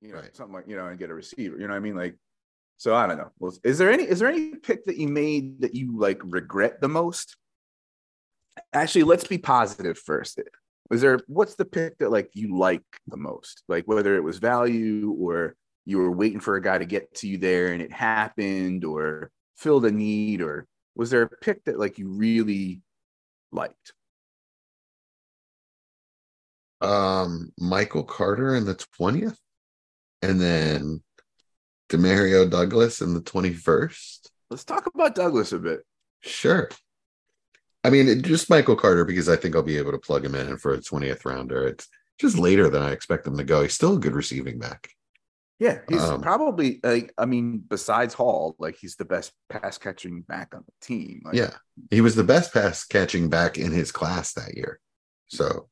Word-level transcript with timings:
you 0.00 0.12
know, 0.12 0.20
Right. 0.20 0.36
something 0.36 0.54
like 0.54 0.68
you 0.68 0.76
know, 0.76 0.86
and 0.86 0.98
get 0.98 1.10
a 1.10 1.14
receiver. 1.14 1.56
You 1.56 1.66
know 1.66 1.72
what 1.74 1.78
I 1.78 1.80
mean? 1.80 1.96
Like, 1.96 2.16
so 2.76 2.94
I 2.94 3.06
don't 3.06 3.18
know. 3.18 3.30
Well, 3.38 3.52
is 3.64 3.78
there 3.78 3.90
any 3.90 4.04
is 4.04 4.20
there 4.20 4.28
any 4.28 4.54
pick 4.54 4.86
that 4.86 4.96
you 4.96 5.08
made 5.08 5.60
that 5.62 5.74
you 5.74 5.98
like 5.98 6.20
regret 6.24 6.80
the 6.80 6.88
most? 6.88 7.36
Actually, 8.72 9.04
let's 9.04 9.26
be 9.26 9.38
positive 9.38 9.98
first. 9.98 10.40
Was 10.90 11.00
there 11.00 11.20
what's 11.26 11.54
the 11.56 11.64
pick 11.64 11.98
that 11.98 12.10
like 12.10 12.30
you 12.34 12.56
like 12.56 12.84
the 13.06 13.16
most? 13.16 13.62
Like 13.68 13.86
whether 13.86 14.16
it 14.16 14.22
was 14.24 14.38
value 14.38 15.14
or 15.18 15.56
you 15.84 15.98
were 15.98 16.10
waiting 16.10 16.40
for 16.40 16.56
a 16.56 16.62
guy 16.62 16.78
to 16.78 16.84
get 16.84 17.14
to 17.14 17.28
you 17.28 17.38
there 17.38 17.72
and 17.72 17.82
it 17.82 17.92
happened 17.92 18.84
or 18.84 19.30
filled 19.56 19.86
a 19.86 19.90
need 19.90 20.40
or 20.40 20.66
was 20.94 21.10
there 21.10 21.22
a 21.22 21.28
pick 21.28 21.64
that 21.64 21.78
like 21.78 21.98
you 21.98 22.08
really 22.08 22.80
liked? 23.52 23.92
Um, 26.80 27.52
Michael 27.58 28.04
Carter 28.04 28.54
in 28.54 28.64
the 28.64 28.74
20th, 28.74 29.38
and 30.22 30.40
then 30.40 31.02
Demario 31.88 32.48
Douglas 32.48 33.00
in 33.00 33.14
the 33.14 33.20
21st. 33.20 34.28
Let's 34.50 34.64
talk 34.64 34.86
about 34.86 35.14
Douglas 35.14 35.52
a 35.52 35.58
bit. 35.58 35.80
Sure. 36.20 36.68
I 37.84 37.90
mean, 37.90 38.08
it, 38.08 38.22
just 38.22 38.50
Michael 38.50 38.76
Carter 38.76 39.04
because 39.04 39.28
I 39.28 39.36
think 39.36 39.54
I'll 39.54 39.62
be 39.62 39.78
able 39.78 39.92
to 39.92 39.98
plug 39.98 40.24
him 40.24 40.34
in 40.34 40.56
for 40.58 40.74
a 40.74 40.78
20th 40.78 41.24
rounder. 41.24 41.66
It's 41.66 41.88
just 42.18 42.38
later 42.38 42.68
than 42.68 42.82
I 42.82 42.90
expect 42.90 43.26
him 43.26 43.36
to 43.36 43.44
go. 43.44 43.62
He's 43.62 43.74
still 43.74 43.96
a 43.96 44.00
good 44.00 44.14
receiving 44.14 44.58
back. 44.58 44.90
Yeah, 45.60 45.80
he's 45.88 46.00
Um, 46.02 46.20
probably 46.20 46.78
like 46.84 47.12
I 47.18 47.26
mean, 47.26 47.58
besides 47.58 48.14
Hall, 48.14 48.54
like 48.58 48.76
he's 48.76 48.94
the 48.96 49.04
best 49.04 49.32
pass 49.48 49.76
catching 49.76 50.22
back 50.22 50.54
on 50.54 50.64
the 50.64 50.86
team. 50.86 51.22
Like, 51.24 51.34
Yeah. 51.34 51.54
He 51.90 52.00
was 52.00 52.14
the 52.14 52.24
best 52.24 52.52
pass 52.52 52.84
catching 52.84 53.28
back 53.28 53.58
in 53.58 53.72
his 53.72 53.90
class 53.90 54.34
that 54.34 54.56
year. 54.56 54.78
So, 55.28 55.68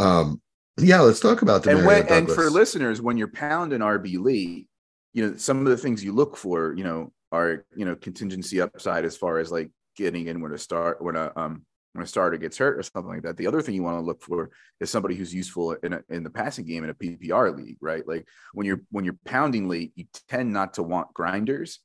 um, 0.00 0.40
yeah, 0.78 1.00
let's 1.00 1.20
talk 1.20 1.42
about 1.42 1.64
Demario 1.64 1.78
and 1.78 1.86
when 1.86 2.08
and 2.08 2.30
for 2.30 2.50
listeners, 2.50 3.00
when 3.00 3.16
you're 3.16 3.28
pounding 3.28 3.80
RB 3.80 4.22
late, 4.22 4.66
you 5.12 5.26
know 5.26 5.36
some 5.36 5.58
of 5.58 5.66
the 5.66 5.76
things 5.76 6.04
you 6.04 6.12
look 6.12 6.36
for, 6.36 6.74
you 6.76 6.84
know, 6.84 7.12
are 7.32 7.64
you 7.76 7.84
know 7.84 7.94
contingency 7.96 8.60
upside 8.60 9.04
as 9.04 9.16
far 9.16 9.38
as 9.38 9.50
like 9.50 9.70
getting 9.96 10.28
in 10.28 10.40
when 10.40 10.52
a 10.52 10.58
start 10.58 11.02
when 11.02 11.16
a 11.16 11.32
um 11.36 11.62
when 11.92 12.04
a 12.04 12.06
starter 12.06 12.36
gets 12.36 12.58
hurt 12.58 12.78
or 12.78 12.82
something 12.82 13.12
like 13.12 13.22
that. 13.22 13.36
The 13.36 13.46
other 13.46 13.60
thing 13.60 13.74
you 13.74 13.82
want 13.82 13.96
to 13.96 14.04
look 14.04 14.22
for 14.22 14.50
is 14.80 14.90
somebody 14.90 15.16
who's 15.16 15.34
useful 15.34 15.72
in 15.72 15.94
a, 15.94 16.00
in 16.08 16.22
the 16.22 16.30
passing 16.30 16.64
game 16.64 16.84
in 16.84 16.90
a 16.90 16.94
PPR 16.94 17.56
league, 17.56 17.78
right? 17.80 18.06
Like 18.06 18.26
when 18.52 18.66
you're 18.66 18.82
when 18.90 19.04
you're 19.04 19.18
pounding 19.24 19.68
late, 19.68 19.92
you 19.96 20.04
tend 20.28 20.52
not 20.52 20.74
to 20.74 20.82
want 20.82 21.12
grinders. 21.14 21.80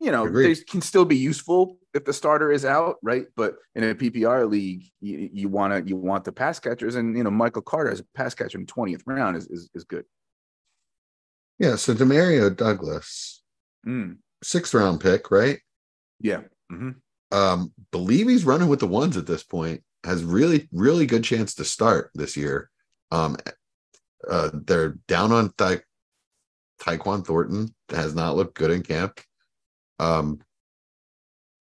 You 0.00 0.12
know, 0.12 0.26
Agreed. 0.26 0.56
they 0.56 0.62
can 0.62 0.80
still 0.80 1.04
be 1.04 1.16
useful 1.16 1.78
if 1.94 2.04
the 2.04 2.12
starter 2.12 2.52
is 2.52 2.64
out, 2.64 2.96
right? 3.02 3.26
But 3.36 3.56
in 3.74 3.82
a 3.84 3.94
PPR 3.94 4.48
league, 4.48 4.84
you, 5.00 5.30
you 5.32 5.48
want 5.48 5.72
to 5.72 5.88
you 5.88 5.96
want 5.96 6.24
the 6.24 6.32
pass 6.32 6.58
catchers, 6.60 6.94
and 6.96 7.16
you 7.16 7.24
know 7.24 7.30
Michael 7.30 7.62
Carter 7.62 7.90
as 7.90 8.00
a 8.00 8.04
pass 8.14 8.34
catcher 8.34 8.58
in 8.58 8.66
twentieth 8.66 9.02
round 9.06 9.36
is, 9.36 9.46
is 9.48 9.70
is 9.74 9.84
good. 9.84 10.04
yeah, 11.58 11.76
so 11.76 11.94
Demario 11.94 12.54
Douglas, 12.54 13.42
Mm, 13.86 14.18
sixth 14.42 14.74
round 14.74 15.00
pick, 15.00 15.30
right? 15.30 15.60
yeah, 16.20 16.42
Mhm. 16.70 16.96
um 17.32 17.72
believe 17.92 18.28
he's 18.28 18.44
running 18.44 18.68
with 18.68 18.80
the 18.80 18.86
ones 18.86 19.16
at 19.16 19.26
this 19.26 19.42
point 19.44 19.82
has 20.04 20.24
really 20.24 20.68
really 20.72 21.06
good 21.06 21.22
chance 21.24 21.54
to 21.54 21.64
start 21.64 22.10
this 22.14 22.36
year 22.36 22.70
um 23.10 23.36
uh 24.28 24.50
they're 24.52 24.96
down 25.08 25.30
on 25.32 25.52
Ty- 25.56 25.82
Tyquan 26.80 27.24
Thornton 27.26 27.74
has 27.90 28.14
not 28.14 28.36
looked 28.36 28.54
good 28.56 28.70
in 28.70 28.82
camp 28.82 29.20
um 29.98 30.40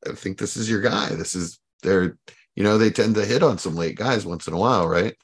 I 0.05 0.13
think 0.13 0.37
this 0.37 0.57
is 0.57 0.69
your 0.69 0.81
guy 0.81 1.09
this 1.09 1.35
is 1.35 1.59
they're 1.83 2.17
you 2.55 2.63
know 2.63 2.77
they 2.77 2.89
tend 2.89 3.15
to 3.15 3.25
hit 3.25 3.43
on 3.43 3.57
some 3.57 3.75
late 3.75 3.95
guys 3.95 4.25
once 4.25 4.47
in 4.47 4.53
a 4.53 4.57
while 4.57 4.87
right 4.87 5.15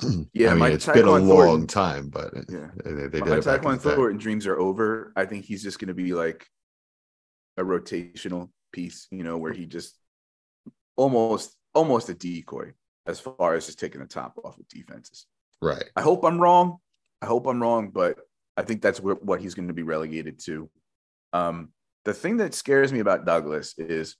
Yeah, 0.32 0.48
I 0.48 0.50
mean 0.50 0.58
my 0.58 0.68
it's 0.70 0.86
been 0.86 1.06
a 1.06 1.10
long 1.12 1.28
Thornton- 1.28 1.66
time 1.68 2.08
but 2.08 2.34
yeah. 2.48 2.68
they, 2.84 3.06
they 3.06 3.20
My 3.20 3.26
did 3.36 3.46
in 3.46 3.62
the. 3.62 3.78
Thornton 3.78 4.18
dreams 4.18 4.46
are 4.46 4.58
over. 4.58 5.12
I 5.14 5.26
think 5.26 5.44
he's 5.44 5.62
just 5.62 5.78
going 5.78 5.88
to 5.88 5.94
be 5.94 6.12
like 6.14 6.46
a 7.56 7.62
rotational 7.62 8.50
piece, 8.72 9.06
you 9.10 9.22
know, 9.22 9.36
where 9.38 9.52
he 9.52 9.66
just 9.66 9.96
almost 10.96 11.54
almost 11.74 12.08
a 12.08 12.14
decoy 12.14 12.72
as 13.06 13.20
far 13.20 13.54
as 13.54 13.66
just 13.66 13.78
taking 13.78 14.00
the 14.00 14.06
top 14.06 14.38
off 14.44 14.58
of 14.58 14.68
defenses. 14.68 15.26
right 15.60 15.84
I 15.96 16.02
hope 16.02 16.24
I'm 16.24 16.40
wrong. 16.40 16.78
I 17.20 17.26
hope 17.26 17.46
I'm 17.46 17.60
wrong, 17.62 17.90
but 17.90 18.18
I 18.56 18.62
think 18.62 18.82
that's 18.82 19.00
what, 19.00 19.24
what 19.24 19.40
he's 19.40 19.54
going 19.54 19.68
to 19.68 19.74
be 19.74 19.82
relegated 19.82 20.38
to. 20.44 20.68
Um, 21.32 21.70
the 22.04 22.14
thing 22.14 22.38
that 22.38 22.54
scares 22.54 22.92
me 22.92 23.00
about 23.00 23.24
Douglas 23.24 23.74
is, 23.78 24.16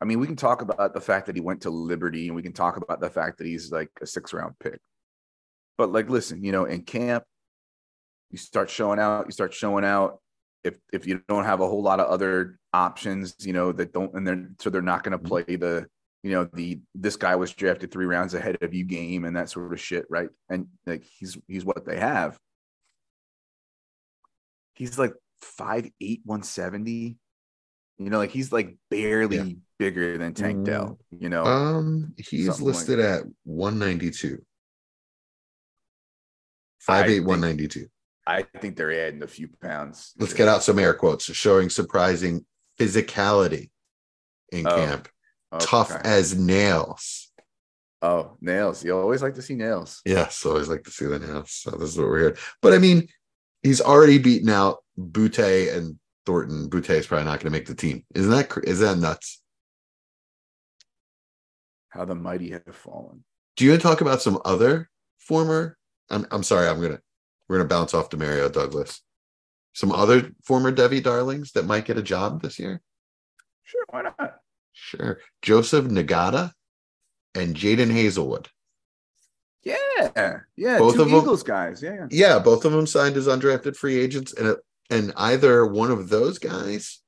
I 0.00 0.04
mean, 0.04 0.20
we 0.20 0.26
can 0.26 0.36
talk 0.36 0.62
about 0.62 0.92
the 0.92 1.00
fact 1.00 1.26
that 1.26 1.36
he 1.36 1.40
went 1.40 1.62
to 1.62 1.70
Liberty, 1.70 2.26
and 2.26 2.36
we 2.36 2.42
can 2.42 2.52
talk 2.52 2.76
about 2.76 3.00
the 3.00 3.10
fact 3.10 3.38
that 3.38 3.46
he's 3.46 3.72
like 3.72 3.90
a 4.00 4.06
six 4.06 4.32
round 4.32 4.54
pick. 4.58 4.78
But 5.78 5.92
like, 5.92 6.10
listen, 6.10 6.44
you 6.44 6.52
know, 6.52 6.64
in 6.64 6.82
camp, 6.82 7.24
you 8.30 8.38
start 8.38 8.70
showing 8.70 8.98
out. 8.98 9.26
You 9.26 9.32
start 9.32 9.54
showing 9.54 9.84
out. 9.84 10.20
If 10.62 10.76
if 10.92 11.06
you 11.06 11.22
don't 11.28 11.44
have 11.44 11.60
a 11.60 11.68
whole 11.68 11.82
lot 11.82 12.00
of 12.00 12.08
other 12.08 12.58
options, 12.72 13.34
you 13.40 13.52
know, 13.52 13.72
that 13.72 13.92
don't, 13.92 14.14
and 14.14 14.26
they're 14.26 14.48
so 14.58 14.70
they're 14.70 14.82
not 14.82 15.04
going 15.04 15.12
to 15.12 15.18
mm-hmm. 15.18 15.26
play 15.26 15.56
the 15.56 15.86
you 16.24 16.30
know 16.30 16.48
the 16.54 16.80
this 16.94 17.16
guy 17.16 17.36
was 17.36 17.52
drafted 17.52 17.92
three 17.92 18.06
rounds 18.06 18.34
ahead 18.34 18.56
of 18.62 18.74
you 18.74 18.84
game 18.84 19.24
and 19.26 19.36
that 19.36 19.50
sort 19.50 19.72
of 19.72 19.78
shit 19.78 20.06
right 20.08 20.30
and 20.48 20.66
like 20.86 21.04
he's 21.04 21.36
he's 21.46 21.66
what 21.66 21.84
they 21.84 21.98
have 21.98 22.38
he's 24.74 24.98
like 24.98 25.12
five 25.44 25.88
eight, 26.00 26.22
one 26.24 26.42
seventy. 26.42 27.18
you 27.98 28.10
know 28.10 28.18
like 28.18 28.30
he's 28.30 28.50
like 28.52 28.76
barely 28.90 29.36
Yeah. 29.36 29.52
bigger 29.78 30.18
than 30.18 30.34
tank 30.34 30.58
Mm. 30.58 30.64
dell 30.64 30.98
you 31.10 31.28
know 31.28 31.44
um 31.44 32.14
he's 32.16 32.46
something 32.46 32.66
like 32.66 32.74
listed 32.74 32.98
at 33.00 33.22
192 33.44 34.44
I 36.88 37.02
5'8 37.02 37.06
think- 37.06 37.26
192 37.26 37.86
i 38.26 38.42
think 38.60 38.76
they're 38.76 39.06
adding 39.06 39.22
a 39.22 39.26
few 39.28 39.48
pounds 39.62 40.12
Let's 40.18 40.32
get 40.34 40.48
out 40.48 40.62
some 40.62 40.78
air 40.78 40.94
quotes 40.94 41.24
showing 41.24 41.70
surprising 41.70 42.44
physicality 42.80 43.70
in 44.50 44.66
Oh, 44.66 44.76
camp. 44.76 45.08
Tough 45.60 45.92
as 46.04 46.34
nails. 46.36 47.30
oh 48.02 48.36
nails 48.40 48.84
you 48.84 48.96
always 48.96 49.22
like 49.22 49.34
to 49.34 49.42
see 49.42 49.54
nails 49.54 50.00
Yes, 50.04 50.44
always 50.44 50.68
like 50.68 50.82
to 50.84 50.90
see 50.90 51.04
the 51.06 51.18
nails. 51.20 51.50
So 51.52 51.70
this 51.72 51.90
is 51.90 51.98
what 51.98 52.08
we're 52.08 52.18
here. 52.20 52.36
But 52.60 52.72
I 52.72 52.78
mean, 52.78 53.06
he's 53.64 53.80
already 53.80 54.18
beaten 54.18 54.50
out 54.50 54.84
Boutte 54.96 55.76
and 55.76 55.98
Thornton. 56.24 56.70
Boutte 56.70 56.90
is 56.90 57.06
probably 57.08 57.24
not 57.24 57.40
going 57.40 57.50
to 57.52 57.58
make 57.58 57.66
the 57.66 57.74
team. 57.74 58.04
Isn't 58.14 58.30
that 58.30 58.52
is 58.64 58.78
that 58.78 58.98
nuts? 58.98 59.40
how 61.94 62.04
the 62.04 62.14
mighty 62.14 62.50
have 62.50 62.62
fallen 62.72 63.24
Do 63.56 63.64
you 63.64 63.70
want 63.70 63.82
to 63.82 63.88
talk 63.88 64.00
about 64.00 64.20
some 64.20 64.40
other 64.44 64.90
former? 65.18 65.76
I'm 66.10 66.26
I'm 66.30 66.42
sorry. 66.42 66.68
I'm 66.68 66.80
gonna 66.80 67.00
we're 67.48 67.58
gonna 67.58 67.68
bounce 67.68 67.94
off 67.94 68.08
to 68.10 68.16
Mario 68.16 68.48
Douglas. 68.48 69.00
Some 69.74 69.92
other 69.92 70.30
former 70.44 70.72
Devy 70.72 71.02
darlings 71.02 71.52
that 71.52 71.66
might 71.66 71.84
get 71.84 71.98
a 71.98 72.02
job 72.02 72.42
this 72.42 72.58
year. 72.58 72.80
sure 73.62 73.84
why 73.90 74.02
not 74.02 74.40
Sure. 74.72 75.20
Joseph 75.40 75.84
Ngata 75.84 76.50
and 77.36 77.54
Jadon 77.54 77.92
Haselwood. 77.92 78.46
Yeah 79.64 80.40
yeah 80.56 80.78
Both 80.78 80.98
of 80.98 81.08
eagles 81.08 81.42
guys 81.42 81.82
yeah 81.82 82.06
Yeah, 82.10 82.38
both 82.38 82.64
of 82.64 82.72
them 82.72 82.86
signed 82.86 83.16
as 83.16 83.26
undrafted 83.26 83.76
free 83.76 83.98
agents, 83.98 84.32
and 84.34 84.56
and 84.90 85.12
either 85.16 85.66
one 85.66 85.90
of 85.90 86.08
those 86.10 86.38
guys 86.38 87.00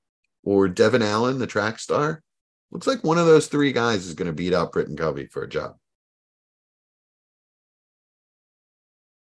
or 0.43 0.66
Devin 0.69 1.03
Allen, 1.03 1.39
the 1.39 1.47
track 1.47 1.78
star, 1.78 2.22
looks 2.71 2.87
like 2.87 3.05
one 3.05 3.19
of 3.19 3.27
those 3.27 3.49
three 3.49 3.72
guys 3.72 4.06
is 4.06 4.15
going 4.15 4.27
to 4.28 4.33
beat 4.33 4.55
out 4.55 4.72
Britton 4.72 4.97
Covey 4.97 5.27
for 5.27 5.43
a 5.43 5.49
job. 5.49 5.77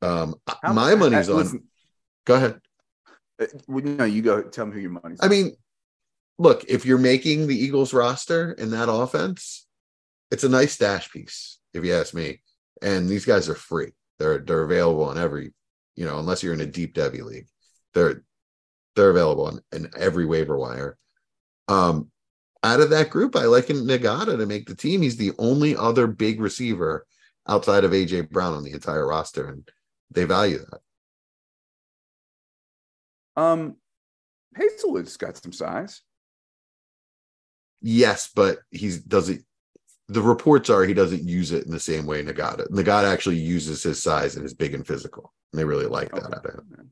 Um, 0.02 0.36
How- 0.62 0.74
my 0.74 0.96
money's 0.96 1.30
uh, 1.30 1.34
on. 1.34 1.38
listen, 1.40 1.64
Go 2.26 2.36
ahead. 2.36 2.60
uh, 3.42 3.46
well, 3.68 3.84
no 3.84 4.04
you 4.06 4.22
go 4.22 4.42
tell 4.44 4.66
me 4.66 4.74
who 4.74 4.80
your 4.80 4.92
money's 4.92 5.20
I 5.22 5.26
on. 5.26 5.30
mean, 5.32 5.56
look, 6.38 6.66
if 6.66 6.86
you're 6.86 6.98
making 6.98 7.48
the 7.48 7.58
Eagles 7.58 7.94
roster 7.94 8.52
in 8.52 8.72
that 8.72 8.90
offense, 8.92 9.66
it's 10.32 10.44
a 10.44 10.50
nice 10.50 10.74
stash 10.74 11.12
piece, 11.12 11.60
if 11.74 11.84
you 11.86 11.94
ask 11.96 12.14
me. 12.14 12.42
And 12.84 13.10
these 13.10 13.26
guys 13.26 13.50
are 13.50 13.56
free. 13.56 13.92
They're 14.20 14.40
they're 14.40 14.64
available 14.64 15.06
on 15.06 15.18
every, 15.18 15.54
you 15.96 16.06
know, 16.06 16.20
unless 16.20 16.44
you're 16.44 16.54
in 16.54 16.62
a 16.62 16.66
deep 16.66 16.94
devy 16.94 17.24
league. 17.24 17.48
They're 17.94 18.24
they're 18.96 19.10
available 19.10 19.46
on, 19.48 19.62
in 19.72 19.90
every 19.98 20.26
waiver 20.26 20.58
wire. 20.58 20.98
Um 21.68 22.12
out 22.64 22.80
of 22.80 22.92
that 22.92 23.10
group, 23.10 23.36
I 23.36 23.46
like 23.46 23.66
Ngata 23.68 24.38
to 24.38 24.46
make 24.46 24.68
the 24.68 24.76
team. 24.76 25.02
He's 25.02 25.18
the 25.18 25.34
only 25.38 25.76
other 25.76 26.08
big 26.08 26.40
receiver 26.40 27.06
outside 27.48 27.84
of 27.84 27.92
AJ 27.92 28.30
Brown 28.30 28.54
on 28.54 28.64
the 28.64 28.72
entire 28.72 29.06
roster, 29.06 29.50
and 29.50 29.68
they 30.12 30.26
value 30.26 30.60
that. 30.60 30.80
um 33.42 33.76
Haselwood's 34.56 35.18
got 35.18 35.36
some 35.36 35.52
size 35.52 36.02
Yes, 37.86 38.30
but 38.34 38.60
he 38.72 38.98
doesn't. 39.06 39.44
The 40.10 40.22
reports 40.22 40.70
are 40.70 40.84
he 40.84 40.94
doesn't 40.94 41.24
use 41.28 41.52
it 41.52 41.66
in 41.66 41.72
the 41.72 41.80
same 41.80 42.06
way 42.06 42.24
Ngata. 42.24 42.68
Ngata 42.70 43.12
actually 43.12 43.38
uses 43.38 43.82
his 43.84 44.02
size 44.04 44.36
and 44.36 44.46
is 44.46 44.54
big 44.54 44.74
and 44.74 44.86
physical. 44.86 45.34
And 45.52 45.60
they 45.60 45.66
really 45.66 45.86
like 45.86 46.12
that 46.12 46.26
Okay. 46.26 46.36
out 46.36 46.46
of 46.46 46.54
him. 46.56 46.92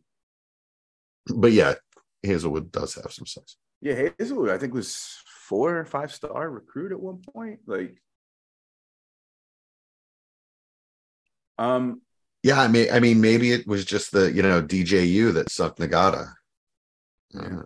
But 1.36 1.52
yeah, 1.52 1.76
Haselwood 2.26 2.72
does 2.72 2.96
have 2.96 3.12
some 3.12 3.26
size. 3.26 3.58
Yeah, 3.82 3.96
Haselwood, 4.10 4.50
I 4.50 4.58
think 4.58 4.74
was 4.74 5.18
four 5.48 5.78
or 5.78 5.86
five 5.86 6.14
star 6.14 6.50
recruit 6.50 6.92
at 6.92 7.00
one 7.00 7.22
point. 7.34 7.60
Like, 7.66 8.02
um, 11.58 12.02
Yeah, 12.44 12.62
I 12.62 12.68
mean, 12.68 12.88
I 12.92 13.00
mean, 13.00 13.22
maybe 13.22 13.52
it 13.52 13.68
was 13.68 13.86
just 13.86 14.12
the 14.12 14.32
you 14.32 14.42
know 14.42 14.62
DJU 14.62 15.34
that 15.34 15.50
sucked 15.52 15.80
Ngata. 15.80 16.34
Yeah. 17.34 17.62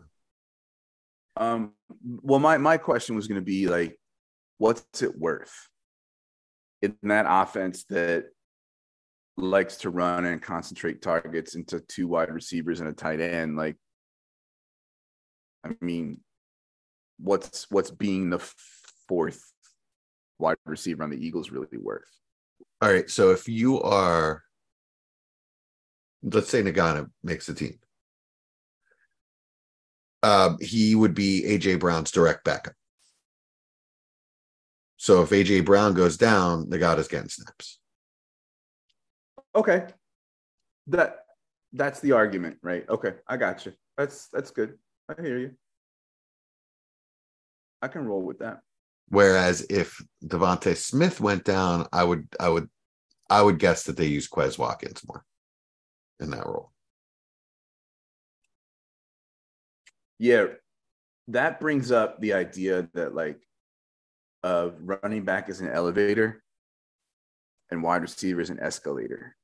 Um. 1.38 1.74
Well, 2.04 2.40
my 2.40 2.58
my 2.58 2.78
question 2.78 3.16
was 3.16 3.28
going 3.28 3.40
to 3.40 3.46
be 3.46 3.68
like, 3.68 3.98
what's 4.58 5.02
it 5.02 5.18
worth 5.18 5.54
in 6.82 6.96
that 7.04 7.26
offense 7.28 7.84
that 7.90 8.26
likes 9.38 9.78
to 9.78 9.90
run 9.90 10.26
and 10.26 10.42
concentrate 10.42 11.02
targets 11.02 11.56
into 11.56 11.80
two 11.82 12.08
wide 12.08 12.32
receivers 12.32 12.80
and 12.80 12.90
a 12.90 12.94
tight 12.94 13.20
end? 13.20 13.58
Like, 13.58 13.76
I 15.66 15.72
mean, 15.82 16.20
what's 17.20 17.70
what's 17.70 17.92
being 17.92 18.30
the 18.30 18.40
fourth 19.08 19.42
wide 20.40 20.58
receiver 20.66 21.04
on 21.04 21.10
the 21.10 21.26
Eagles 21.26 21.52
really 21.52 21.78
worth? 21.78 22.10
All 22.82 22.92
right, 22.92 23.10
so 23.10 23.32
if 23.32 23.48
you 23.48 23.82
are 23.82 24.44
let's 26.34 26.50
say 26.50 26.64
Ngata 26.64 27.10
makes 27.24 27.46
the 27.46 27.54
team. 27.54 27.78
Um, 30.24 30.58
he 30.60 30.96
would 30.96 31.14
be 31.14 31.44
AJ 31.46 31.80
Brown's 31.80 32.12
direct 32.12 32.44
backup. 32.44 32.74
So 35.06 35.22
if 35.22 35.30
AJ 35.30 35.66
Brown 35.66 35.94
goes 35.94 36.18
down, 36.18 36.66
Ngata's 36.66 37.08
getting 37.08 37.30
snaps. 37.30 37.78
Okay. 39.56 39.86
That 40.88 41.18
that's 41.74 42.00
the 42.00 42.14
argument, 42.14 42.58
right? 42.64 42.90
Okay, 42.90 43.14
I 43.28 43.38
got 43.38 43.68
you. 43.68 43.74
That's 44.00 44.30
that's 44.30 44.50
good. 44.50 44.80
I 45.08 45.22
hear 45.22 45.38
you. 45.38 45.52
I 47.84 47.88
can 47.88 48.08
roll 48.08 48.24
with 48.24 48.40
that. 48.40 48.62
Whereas 49.10 49.62
if 49.70 50.04
DeVonta 50.26 50.76
Smith 50.76 51.22
went 51.22 51.44
down, 51.44 51.86
I 51.94 52.04
would 52.04 52.28
I 52.40 52.50
would 52.50 52.68
I 53.30 53.44
would 53.44 53.60
guess 53.60 53.84
that 53.84 53.98
they 53.98 54.08
use 54.08 54.28
Quez 54.28 54.58
Watkins 54.58 55.04
more 55.08 55.24
in 56.20 56.32
that 56.32 56.48
role. 56.48 56.72
Yeah, 60.18 60.48
that 61.28 61.60
brings 61.60 61.92
up 61.92 62.20
the 62.20 62.34
idea 62.34 62.90
that 62.96 63.14
like 63.14 63.45
uh 64.46 64.70
running 64.80 65.26
back 65.26 65.50
is 65.50 65.60
an 65.60 65.70
elevator 65.70 66.44
and 67.72 67.82
wide 67.82 68.04
receiver 68.04 68.42
is 68.42 68.52
an 68.52 68.60
escalator. 68.60 69.36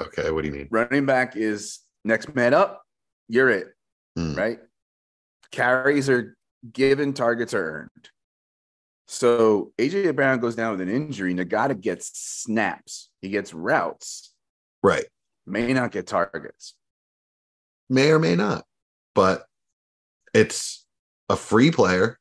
Okay, 0.00 0.30
what 0.32 0.42
do 0.42 0.48
you 0.48 0.54
mean? 0.54 0.68
Running 0.70 1.06
back 1.06 1.36
is 1.36 1.78
next 2.04 2.34
man 2.34 2.54
up, 2.54 2.82
you're 3.28 3.50
it, 3.50 3.68
Hmm. 4.16 4.34
right? 4.34 4.58
Carries 5.52 6.08
are 6.08 6.36
given, 6.72 7.12
targets 7.12 7.54
are 7.54 7.64
earned. 7.82 8.08
So 9.06 9.72
AJ 9.78 10.14
Brown 10.16 10.40
goes 10.40 10.56
down 10.56 10.72
with 10.72 10.80
an 10.80 10.88
injury. 10.94 11.34
Ngata 11.34 11.80
gets 11.80 12.10
snaps. 12.18 13.10
He 13.22 13.28
gets 13.30 13.54
routes. 13.54 14.34
Right. 14.82 15.06
May 15.46 15.72
not 15.72 15.92
get 15.92 16.06
targets. 16.06 16.74
May 17.88 18.10
or 18.10 18.18
may 18.18 18.36
not, 18.36 18.64
but 19.14 19.46
it's 20.34 20.84
a 21.30 21.36
free 21.36 21.70
player 21.70 22.18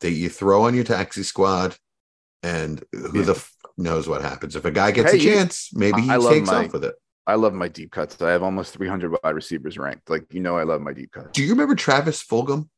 that 0.00 0.10
you 0.12 0.28
throw 0.28 0.64
on 0.64 0.74
your 0.74 0.84
taxi 0.84 1.22
squad, 1.22 1.76
and 2.42 2.82
who 2.92 3.22
the 3.24 3.32
f- 3.32 3.52
knows 3.78 4.08
what 4.08 4.22
happens 4.22 4.56
if 4.56 4.64
a 4.64 4.70
guy 4.70 4.90
gets 4.90 5.12
Hey, 5.12 5.18
a 5.18 5.20
chance? 5.20 5.70
Maybe 5.74 6.02
he 6.02 6.10
I 6.10 6.18
takes 6.18 6.50
my- 6.50 6.66
off 6.66 6.72
with 6.72 6.84
it. 6.84 6.94
I 7.28 7.34
love 7.34 7.54
my 7.54 7.66
deep 7.66 7.90
cuts. 7.90 8.22
I 8.22 8.30
have 8.30 8.44
almost 8.44 8.72
300 8.74 9.10
wide 9.24 9.30
receivers 9.34 9.76
ranked. 9.78 10.08
Like 10.08 10.32
you 10.32 10.38
know, 10.40 10.56
I 10.56 10.62
love 10.62 10.80
my 10.80 10.92
deep 10.92 11.10
cuts. 11.10 11.30
Do 11.32 11.42
you 11.42 11.50
remember 11.50 11.74
Travis 11.74 12.22
Fulgham? 12.22 12.68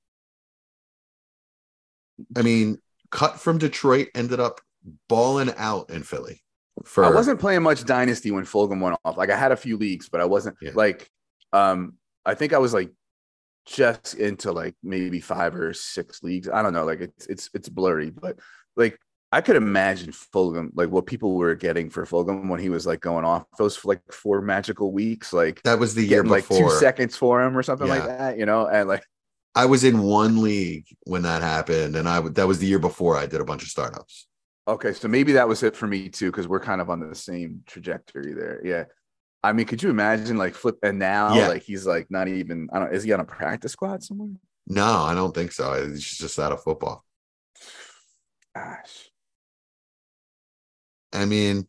I 2.37 2.43
mean, 2.43 2.79
cut 3.11 3.39
from 3.41 3.59
Detroit, 3.59 4.09
ended 4.15 4.41
up 4.41 4.61
balling 5.09 5.53
out 5.57 5.91
in 5.91 6.03
Philly. 6.03 6.43
For 6.85 7.05
I 7.05 7.11
wasn't 7.11 7.41
playing 7.41 7.63
much 7.63 7.85
dynasty 7.85 8.31
when 8.31 8.45
Fulgham 8.45 8.81
went 8.81 8.97
off. 9.05 9.17
Like 9.17 9.31
I 9.31 9.37
had 9.37 9.53
a 9.53 9.57
few 9.57 9.77
leagues, 9.77 10.09
but 10.09 10.21
I 10.21 10.25
wasn't 10.25 10.57
Yeah. 10.63 10.71
like 10.75 11.11
um 11.53 11.95
I 12.25 12.35
think 12.35 12.53
I 12.53 12.59
was 12.59 12.73
like 12.73 12.91
just 13.69 14.15
into 14.15 14.51
like 14.51 14.75
maybe 14.83 15.21
five 15.21 15.55
or 15.55 15.75
six 15.75 16.23
leagues. 16.23 16.49
I 16.49 16.63
don't 16.63 16.73
know. 16.73 16.85
Like 16.85 17.01
it's 17.01 17.27
it's 17.27 17.51
it's 17.55 17.69
blurry, 17.69 18.11
but 18.11 18.39
like 18.77 18.99
I 19.31 19.43
could 19.43 19.57
imagine 19.57 20.13
Fulgham, 20.13 20.71
like 20.75 20.89
what 20.89 21.07
people 21.07 21.35
were 21.35 21.55
getting 21.55 21.91
for 21.91 22.07
Fulgham 22.07 22.49
when 22.49 22.61
he 22.61 22.71
was 22.71 22.87
like 22.87 23.01
going 23.01 23.27
off 23.27 23.45
those 23.59 23.85
like 23.85 24.01
four 24.11 24.41
magical 24.41 24.91
weeks, 24.91 25.33
like 25.33 25.63
that 25.63 25.79
was 25.79 25.95
the 25.95 26.03
year 26.03 26.23
getting 26.23 26.31
like 26.31 26.49
two 26.49 26.71
seconds 26.71 27.15
for 27.17 27.43
him 27.43 27.57
or 27.57 27.63
something 27.63 27.89
like 27.89 28.05
that, 28.05 28.39
you 28.39 28.47
know? 28.47 28.67
And 28.67 28.89
like 28.89 29.05
I 29.55 29.67
was 29.67 29.85
in 29.85 30.01
one 30.01 30.43
league 30.43 30.87
when 31.03 31.23
that 31.23 31.43
happened, 31.43 31.95
and 31.95 32.09
I 32.09 32.21
that 32.21 32.49
was 32.49 32.59
the 32.61 32.67
year 32.67 32.79
before 32.79 33.17
I 33.17 33.27
did 33.27 33.41
a 33.41 33.45
bunch 33.45 33.63
of 33.63 33.69
startups. 33.69 34.27
Okay, 34.67 34.93
so 34.93 35.09
maybe 35.09 35.33
that 35.33 35.49
was 35.49 35.63
it 35.63 35.77
for 35.77 35.87
me 35.87 36.09
too, 36.09 36.31
because 36.31 36.49
we're 36.49 36.61
kind 36.61 36.81
of 36.81 36.89
on 36.89 37.01
the 37.01 37.15
same 37.15 37.63
trajectory 37.67 38.33
there. 38.33 38.61
Yeah. 38.65 38.85
I 39.43 39.53
mean, 39.53 39.67
could 39.67 39.83
you 39.83 39.91
imagine 39.91 40.37
like 40.37 40.55
flip 40.55 40.77
and 40.83 40.99
now 40.99 41.35
Yeah. 41.35 41.49
like 41.49 41.63
he's 41.63 41.87
like 41.87 42.11
not 42.11 42.29
even 42.29 42.69
I 42.73 42.79
don't 42.81 42.93
is 42.95 43.05
he 43.05 43.13
on 43.13 43.21
a 43.21 43.25
practice 43.25 43.73
squad 43.73 44.03
somewhere? 44.03 44.31
No, 44.67 44.85
I 44.85 45.15
don't 45.15 45.35
think 45.35 45.53
so. 45.53 45.89
He's 45.89 46.05
just 46.19 46.39
out 46.39 46.53
of 46.53 46.63
football. 46.63 47.05
Gosh. 48.55 49.11
I 51.13 51.25
mean, 51.25 51.67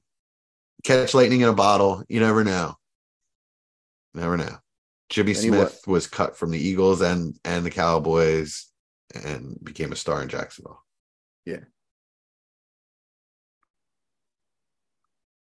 catch 0.84 1.14
lightning 1.14 1.42
in 1.42 1.50
a 1.50 1.54
bottle. 1.54 2.04
You 2.10 2.20
never 2.20 2.44
know. 2.44 2.76
Never 4.14 4.36
know. 4.36 4.58
Jimmy 5.10 5.34
wa- 5.34 5.40
Smith 5.40 5.82
was 5.88 6.08
cut 6.08 6.36
from 6.38 6.52
the 6.52 6.60
Eagles 6.60 7.02
and 7.02 7.36
and 7.46 7.66
the 7.66 7.70
Cowboys 7.72 8.68
and 9.24 9.58
became 9.64 9.92
a 9.92 9.96
star 9.96 10.22
in 10.22 10.30
Jacksonville. 10.30 10.84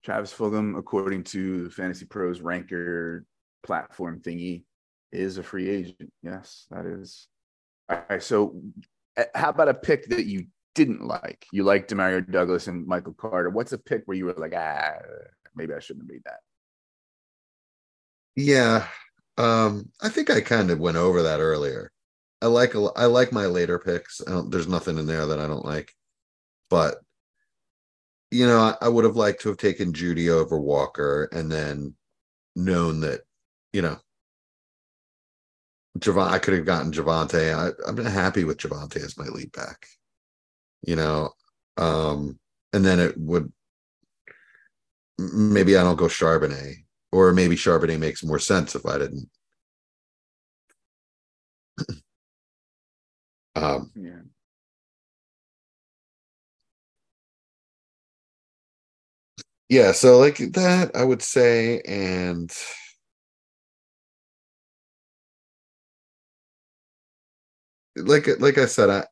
Travis 0.06 0.32
Fulgham, 0.32 0.78
according 0.78 1.24
to 1.24 1.68
Fantasy 1.72 2.06
Pros 2.06 2.40
ranker 2.40 3.26
platform 3.64 4.22
thingy, 4.22 4.64
is 5.12 5.40
a 5.40 5.44
free 5.44 5.68
agent. 5.68 6.14
Yes, 6.22 6.68
that 6.70 6.86
is. 6.86 7.28
All 7.90 8.04
right. 8.08 8.22
So, 8.22 8.62
uh, 9.18 9.24
how 9.34 9.50
about 9.50 9.68
a 9.68 9.74
pick 9.74 10.08
that 10.10 10.28
you 10.28 10.46
didn't 10.76 11.02
like? 11.02 11.48
You 11.52 11.64
liked 11.64 11.90
Demario 11.90 12.30
Douglas 12.30 12.68
and 12.68 12.86
Michael 12.86 13.14
Carter. 13.14 13.50
What's 13.50 13.74
a 13.74 13.80
pick 13.80 14.04
where 14.06 14.16
you 14.16 14.26
were 14.26 14.36
like, 14.38 14.54
ah, 14.56 14.92
maybe 15.56 15.74
I 15.74 15.80
shouldn't 15.80 16.04
have 16.04 16.12
made 16.12 16.24
that? 16.26 16.40
Yeah. 18.36 18.86
Um, 19.40 19.90
I 20.04 20.10
think 20.10 20.30
I 20.30 20.40
kind 20.40 20.70
of 20.70 20.80
went 20.80 20.98
over 20.98 21.24
that 21.24 21.40
earlier. 21.40 21.92
I 22.44 22.46
like 22.48 22.76
I 22.76 23.06
like 23.06 23.32
my 23.32 23.48
later 23.48 23.80
picks. 23.80 24.22
There's 24.50 24.68
nothing 24.68 25.00
in 25.00 25.08
there 25.08 25.26
that 25.26 25.40
I 25.40 25.48
don't 25.48 25.66
like, 25.66 25.92
but 26.70 26.98
you 28.36 28.46
know, 28.46 28.76
I, 28.82 28.90
would 28.90 29.06
have 29.06 29.16
liked 29.16 29.42
to 29.42 29.50
have 29.50 29.58
taken 29.58 29.94
Jeudy 29.94 30.30
over 30.30 30.60
Walker 30.60 31.30
and 31.32 31.50
then 31.52 31.96
known 32.56 33.00
that, 33.02 33.22
you 33.72 33.82
know, 33.82 33.98
Javon, 36.00 36.28
I 36.28 36.40
could 36.40 36.54
have 36.56 36.66
gotten 36.66 36.92
Javonte. 36.92 37.56
I, 37.56 37.72
I'm 37.88 37.98
happy 37.98 38.44
with 38.44 38.58
Javonte 38.58 38.98
as 38.98 39.18
my 39.18 39.26
lead 39.26 39.54
back, 39.54 39.88
you 40.86 40.98
know, 40.98 41.30
um, 41.78 42.38
and 42.74 42.84
then 42.84 43.00
it 43.00 43.18
would 43.18 43.52
maybe 45.18 45.78
I 45.78 45.84
don't 45.84 45.96
go 45.96 46.08
Charbonnet, 46.08 46.84
or 47.14 47.32
maybe 47.32 47.56
Charbonnet 47.56 48.00
makes 48.00 48.22
more 48.24 48.40
sense 48.40 48.76
if 48.76 48.86
I 48.86 48.98
didn't. 48.98 49.30
um, 53.56 53.92
Yeah. 53.96 54.20
Yeah, 59.70 59.92
so 59.92 60.20
like 60.20 60.38
that, 60.38 60.96
I 60.96 61.04
would 61.04 61.22
say, 61.22 61.82
and 61.82 62.52
like 67.96 68.28
like 68.40 68.58
I 68.58 68.66
said, 68.66 68.90
I 68.90 69.06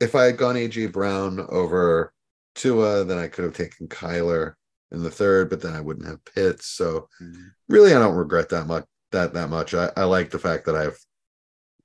if 0.00 0.14
I 0.14 0.24
had 0.24 0.36
gone 0.36 0.56
AJ 0.56 0.92
Brown 0.92 1.40
over 1.48 2.12
Tua, 2.54 3.04
then 3.04 3.18
I 3.18 3.28
could 3.28 3.44
have 3.44 3.54
taken 3.54 3.88
Kyler 3.88 4.54
in 4.92 5.02
the 5.02 5.10
third, 5.10 5.50
but 5.50 5.60
then 5.60 5.74
I 5.74 5.80
wouldn't 5.80 6.06
have 6.06 6.24
Pitts. 6.24 6.66
So 6.66 7.08
Mhm. 7.20 7.52
really, 7.68 7.94
I 7.94 7.98
don't 7.98 8.16
regret 8.16 8.48
that 8.50 8.66
much. 8.66 8.84
That 9.12 9.34
that 9.34 9.50
much. 9.50 9.74
I, 9.74 9.90
I 9.96 10.04
like 10.04 10.30
the 10.30 10.38
fact 10.38 10.66
that 10.66 10.76
I 10.76 10.84
have 10.84 10.96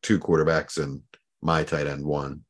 two 0.01 0.19
quarterbacks 0.19 0.81
and 0.81 1.01
my 1.41 1.63
tight 1.63 1.87
end 1.87 2.05
one. 2.05 2.45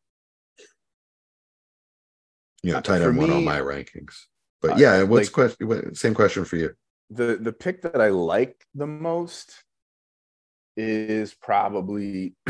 You 2.63 2.73
know, 2.73 2.77
Uh, 2.79 2.81
tight 2.81 3.01
end 3.01 3.17
one 3.17 3.29
on 3.29 3.43
my 3.43 3.59
rankings. 3.59 4.15
But 4.63 4.77
yeah, 4.79 5.03
what's 5.03 5.27
like- 5.27 5.33
question? 5.33 5.67
What, 5.67 5.97
same 5.97 6.15
question 6.15 6.45
for 6.45 6.55
you. 6.55 6.73
the 7.09 7.35
the 7.35 7.51
pick 7.51 7.81
that 7.81 7.99
I 7.99 8.07
like 8.09 8.65
the 8.73 8.87
most 8.87 9.63
is 10.77 11.33
probably 11.35 12.35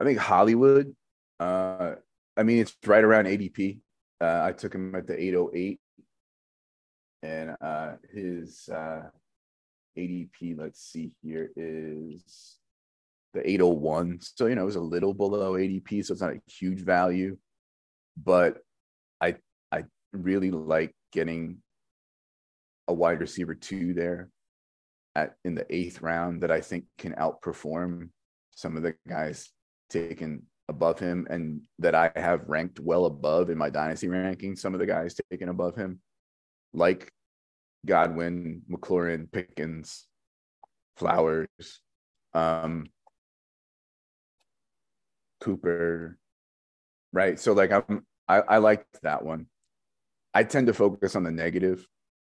I 0.00 0.04
think 0.04 0.18
Hollywood. 0.18 0.94
Uh, 1.40 1.94
I 2.36 2.42
mean, 2.42 2.58
it's 2.58 2.76
right 2.86 3.02
around 3.02 3.26
ADP. 3.26 3.80
Uh, 4.20 4.40
I 4.44 4.52
took 4.52 4.74
him 4.74 4.94
at 4.94 5.06
the 5.06 5.20
808, 5.20 5.80
and 7.22 7.56
uh, 7.60 7.92
his 8.12 8.68
uh, 8.68 9.10
ADP, 9.98 10.58
let's 10.58 10.80
see 10.80 11.12
here, 11.22 11.50
is 11.56 12.56
the 13.34 13.48
801. 13.48 14.20
So, 14.20 14.46
you 14.46 14.54
know, 14.54 14.62
it 14.62 14.66
was 14.66 14.76
a 14.76 14.80
little 14.80 15.14
below 15.14 15.54
ADP, 15.54 16.04
so 16.04 16.12
it's 16.12 16.22
not 16.22 16.32
a 16.32 16.40
huge 16.46 16.80
value. 16.80 17.36
But 18.16 18.58
I 19.20 19.36
I 19.70 19.84
really 20.12 20.50
like 20.50 20.94
getting 21.12 21.58
a 22.88 22.94
wide 22.94 23.20
receiver 23.20 23.54
two 23.54 23.94
there 23.94 24.30
at 25.14 25.34
in 25.44 25.54
the 25.54 25.66
eighth 25.74 26.00
round 26.00 26.42
that 26.42 26.50
I 26.50 26.60
think 26.60 26.84
can 26.96 27.12
outperform 27.14 28.08
some 28.52 28.76
of 28.76 28.82
the 28.82 28.94
guys 29.06 29.50
taken 29.90 30.42
above 30.68 30.98
him 30.98 31.26
and 31.30 31.60
that 31.78 31.94
I 31.94 32.10
have 32.16 32.48
ranked 32.48 32.80
well 32.80 33.06
above 33.06 33.50
in 33.50 33.58
my 33.58 33.70
dynasty 33.70 34.08
ranking. 34.08 34.56
Some 34.56 34.74
of 34.74 34.80
the 34.80 34.86
guys 34.86 35.16
taken 35.30 35.48
above 35.48 35.76
him, 35.76 36.00
like 36.72 37.10
Godwin, 37.86 38.62
McLaurin, 38.70 39.30
Pickens, 39.30 40.06
Flowers, 40.96 41.48
um, 42.34 42.86
Cooper, 45.40 46.18
right? 47.12 47.38
So 47.38 47.52
like 47.52 47.72
I'm 47.72 48.04
I, 48.28 48.40
I 48.40 48.58
liked 48.58 49.00
that 49.02 49.24
one. 49.24 49.46
I 50.34 50.44
tend 50.44 50.66
to 50.66 50.74
focus 50.74 51.16
on 51.16 51.24
the 51.24 51.30
negative, 51.30 51.86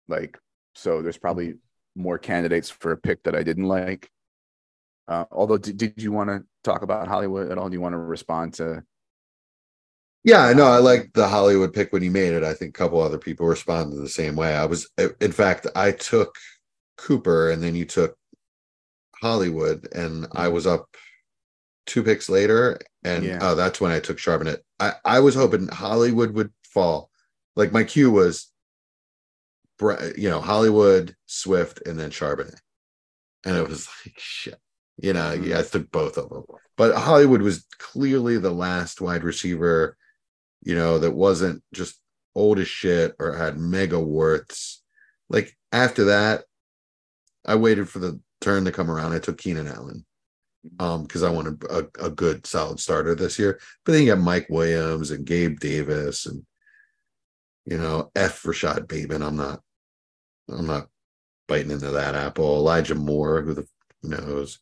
like 0.09 0.39
so. 0.75 1.03
There's 1.03 1.17
probably 1.17 1.55
more 1.97 2.19
candidates 2.19 2.71
for 2.71 2.93
a 2.93 2.97
pick 2.97 3.23
that 3.25 3.35
I 3.35 3.43
didn't 3.43 3.65
like. 3.65 4.11
Uh, 5.09 5.25
although, 5.33 5.57
did, 5.57 5.79
did 5.79 6.03
you 6.03 6.13
want 6.13 6.29
to 6.29 6.45
talk 6.63 6.83
about 6.83 7.09
Hollywood 7.09 7.51
at 7.51 7.57
all? 7.57 7.69
Do 7.69 7.75
you 7.75 7.81
want 7.81 7.95
to 7.95 7.99
respond 7.99 8.55
to? 8.55 8.85
Yeah, 10.25 10.45
I 10.45 10.53
know. 10.53 10.67
I 10.67 10.79
like 10.79 11.13
the 11.15 11.29
Hollywood 11.29 11.73
pick 11.73 11.93
when 11.93 12.03
you 12.03 12.11
made 12.11 12.33
it. 12.33 12.43
I 12.43 12.53
think 12.53 12.71
a 12.71 12.79
couple 12.79 13.01
other 13.01 13.19
people 13.19 13.47
responded 13.47 13.97
the 13.97 14.09
same 14.09 14.37
way. 14.37 14.55
I 14.55 14.65
was, 14.65 14.91
in 15.21 15.33
fact, 15.33 15.67
I 15.75 15.93
took 15.93 16.35
Cooper 16.97 17.51
and 17.51 17.63
then 17.63 17.75
you 17.75 17.85
took 17.85 18.19
Hollywood, 19.21 19.89
and 19.95 20.27
I 20.33 20.45
mm-hmm. 20.47 20.55
was 20.55 20.67
up 20.67 20.97
two 21.87 22.03
picks 22.03 22.29
later, 22.29 22.79
and 23.05 23.25
yeah. 23.25 23.39
oh, 23.41 23.55
that's 23.55 23.81
when 23.81 23.93
I 23.93 24.01
took 24.01 24.19
Charbonnet. 24.19 24.59
I 24.79 24.93
I 25.05 25.21
was 25.21 25.35
hoping 25.35 25.69
Hollywood 25.69 26.35
would 26.35 26.53
fall. 26.65 27.11
Like 27.57 27.73
my 27.73 27.85
cue 27.85 28.11
was, 28.11 28.51
you 29.81 30.29
know, 30.29 30.41
Hollywood, 30.41 31.17
Swift, 31.27 31.83
and 31.87 31.99
then 31.99 32.11
Charbonnet, 32.11 32.61
and 33.45 33.57
it 33.57 33.67
was 33.69 33.89
like 34.05 34.15
shit. 34.19 34.59
You 35.01 35.13
know, 35.13 35.21
mm-hmm. 35.21 35.45
yeah, 35.45 35.61
I 35.61 35.63
took 35.63 35.91
both 35.91 36.19
of 36.19 36.29
them, 36.29 36.45
but 36.77 36.97
Hollywood 36.97 37.43
was 37.43 37.67
clearly 37.79 38.39
the 38.39 38.53
last 38.53 39.01
wide 39.01 39.23
receiver, 39.25 39.97
you 40.69 40.75
know, 40.75 40.99
that 40.99 41.13
wasn't 41.13 41.65
just 41.73 41.99
old 42.35 42.59
as 42.59 42.69
shit 42.69 43.17
or 43.19 43.35
had 43.35 43.59
mega 43.59 43.99
worths. 43.99 44.83
Like 45.31 45.57
after 45.73 46.05
that, 46.05 46.45
I 47.47 47.55
waited 47.55 47.89
for 47.89 48.01
the 48.01 48.21
turn 48.43 48.67
to 48.67 48.71
come 48.71 48.91
around. 48.91 49.15
I 49.15 49.19
took 49.19 49.39
Keenan 49.39 49.67
Allen 49.67 50.05
um 50.79 51.05
because 51.05 51.23
I 51.23 51.31
wanted 51.31 51.63
a, 51.71 51.87
a 52.05 52.11
good 52.11 52.47
solid 52.47 52.81
starter 52.81 53.15
this 53.15 53.39
year. 53.39 53.59
But 53.85 53.93
then 53.93 54.03
you 54.03 54.15
got 54.15 54.23
Mike 54.23 54.49
Williams 54.51 55.11
and 55.11 55.25
Gabe 55.25 55.59
Davis 55.59 56.27
and 56.27 56.45
you 57.65 57.79
know 57.79 58.11
F 58.15 58.45
Rashod 58.45 58.87
Bateman. 58.89 59.23
I'm 59.23 59.37
not 59.37 59.61
I'm 60.51 60.67
not 60.67 60.89
biting 61.47 61.71
into 61.71 61.93
that 61.93 62.15
apple. 62.15 62.57
Elijah 62.57 62.95
Moore, 62.95 63.41
who 63.41 63.55
the 63.55 63.67
who 64.03 64.11
knows. 64.11 64.59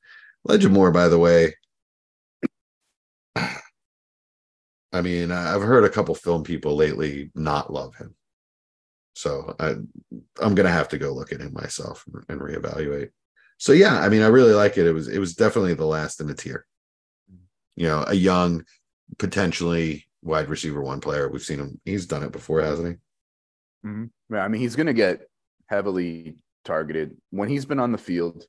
Elijah 0.48 0.68
Moore, 0.68 0.92
by 0.92 1.08
the 1.08 1.18
way. 1.18 1.54
I 4.96 5.02
mean, 5.02 5.30
I've 5.30 5.62
heard 5.62 5.84
a 5.84 5.90
couple 5.90 6.14
film 6.14 6.42
people 6.42 6.74
lately 6.74 7.30
not 7.34 7.72
love 7.72 7.94
him. 7.96 8.14
So 9.14 9.54
I 9.58 9.76
I'm 10.42 10.54
gonna 10.54 10.70
have 10.70 10.88
to 10.88 10.98
go 10.98 11.12
look 11.12 11.32
at 11.32 11.40
him 11.40 11.52
myself 11.52 12.04
and 12.28 12.40
reevaluate 12.40 13.10
so 13.58 13.72
yeah, 13.72 14.00
I 14.00 14.08
mean, 14.08 14.22
I 14.22 14.26
really 14.26 14.52
like 14.52 14.76
it. 14.76 14.86
It 14.86 14.92
was 14.92 15.08
it 15.08 15.18
was 15.18 15.34
definitely 15.34 15.74
the 15.74 15.86
last 15.86 16.20
in 16.20 16.26
the 16.26 16.34
tier. 16.34 16.66
You 17.74 17.88
know, 17.88 18.04
a 18.06 18.14
young, 18.14 18.64
potentially 19.18 20.06
wide 20.22 20.48
receiver 20.48 20.82
one 20.82 21.00
player. 21.00 21.28
We've 21.28 21.42
seen 21.42 21.58
him. 21.58 21.80
He's 21.84 22.06
done 22.06 22.22
it 22.22 22.32
before, 22.32 22.60
hasn't 22.60 22.88
he? 22.88 23.88
Mm-hmm. 23.88 24.34
Yeah, 24.34 24.44
I 24.44 24.48
mean, 24.48 24.60
he's 24.60 24.76
going 24.76 24.86
to 24.86 24.94
get 24.94 25.28
heavily 25.68 26.36
targeted 26.64 27.16
when 27.30 27.48
he's 27.48 27.66
been 27.66 27.78
on 27.78 27.92
the 27.92 27.98
field. 27.98 28.44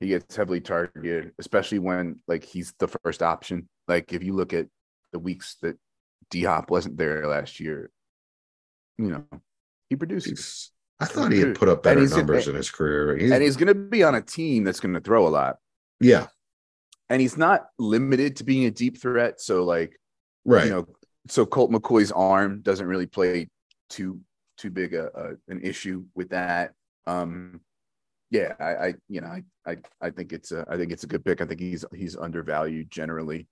He 0.00 0.08
gets 0.08 0.36
heavily 0.36 0.60
targeted, 0.60 1.32
especially 1.38 1.78
when 1.78 2.20
like 2.28 2.44
he's 2.44 2.74
the 2.78 2.88
first 2.88 3.22
option. 3.22 3.68
Like 3.88 4.12
if 4.12 4.22
you 4.22 4.34
look 4.34 4.52
at 4.52 4.66
the 5.16 5.20
weeks 5.20 5.56
that 5.62 5.78
D 6.30 6.44
Hop 6.44 6.70
wasn't 6.70 6.98
there 6.98 7.26
last 7.26 7.58
year, 7.58 7.90
you 8.98 9.08
know, 9.08 9.24
he 9.88 9.96
produces. 9.96 10.70
I 11.00 11.06
thought 11.06 11.32
he 11.32 11.40
had 11.40 11.54
put 11.54 11.70
up 11.70 11.82
better 11.82 12.06
numbers 12.06 12.48
in 12.48 12.54
his 12.54 12.70
career. 12.70 13.16
He's, 13.16 13.30
and 13.30 13.42
he's 13.42 13.56
going 13.56 13.68
to 13.68 13.74
be 13.74 14.02
on 14.02 14.14
a 14.14 14.20
team 14.20 14.64
that's 14.64 14.80
going 14.80 14.92
to 14.92 15.00
throw 15.00 15.26
a 15.26 15.30
lot. 15.30 15.56
Yeah. 16.00 16.26
And 17.08 17.20
he's 17.20 17.38
not 17.38 17.66
limited 17.78 18.36
to 18.36 18.44
being 18.44 18.66
a 18.66 18.70
deep 18.70 19.00
threat. 19.00 19.40
So, 19.40 19.64
like, 19.64 19.98
right. 20.44 20.64
You 20.64 20.70
know, 20.70 20.86
so 21.28 21.46
Colt 21.46 21.70
McCoy's 21.70 22.12
arm 22.12 22.60
doesn't 22.60 22.86
really 22.86 23.06
play 23.06 23.48
too 23.88 24.20
too 24.58 24.70
big 24.70 24.94
a, 24.94 25.10
a 25.14 25.52
an 25.52 25.62
issue 25.62 26.04
with 26.14 26.30
that. 26.30 26.72
Um, 27.06 27.60
yeah, 28.30 28.54
I, 28.58 28.74
I 28.74 28.94
you 29.08 29.20
know 29.20 29.28
I, 29.28 29.42
I 29.66 29.76
I 30.00 30.10
think 30.10 30.32
it's 30.32 30.52
a 30.52 30.66
I 30.68 30.76
think 30.76 30.92
it's 30.92 31.04
a 31.04 31.06
good 31.06 31.24
pick. 31.24 31.40
I 31.40 31.46
think 31.46 31.60
he's 31.60 31.84
he's 31.94 32.16
undervalued 32.16 32.90
generally. 32.90 33.48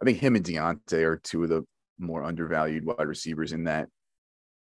I 0.00 0.04
think 0.04 0.18
him 0.18 0.36
and 0.36 0.44
Diontae 0.44 1.04
are 1.04 1.16
two 1.16 1.42
of 1.42 1.48
the 1.48 1.64
more 1.98 2.22
undervalued 2.22 2.84
wide 2.84 3.06
receivers 3.06 3.52
in 3.52 3.64
that 3.64 3.88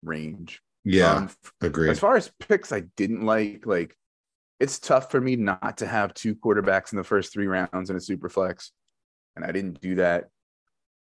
range. 0.02 0.60
Yeah, 0.84 1.12
um, 1.12 1.30
agree. 1.60 1.90
As 1.90 1.98
far 1.98 2.16
as 2.16 2.30
picks, 2.40 2.72
I 2.72 2.80
didn't 2.96 3.24
like. 3.24 3.66
Like, 3.66 3.94
it's 4.60 4.78
tough 4.78 5.10
for 5.10 5.20
me 5.20 5.36
not 5.36 5.78
to 5.78 5.86
have 5.86 6.14
two 6.14 6.34
quarterbacks 6.34 6.92
in 6.92 6.96
the 6.96 7.04
first 7.04 7.32
three 7.32 7.46
rounds 7.46 7.90
in 7.90 7.96
a 7.96 8.00
super 8.00 8.28
flex, 8.28 8.72
and 9.36 9.44
I 9.44 9.52
didn't 9.52 9.80
do 9.80 9.96
that. 9.96 10.28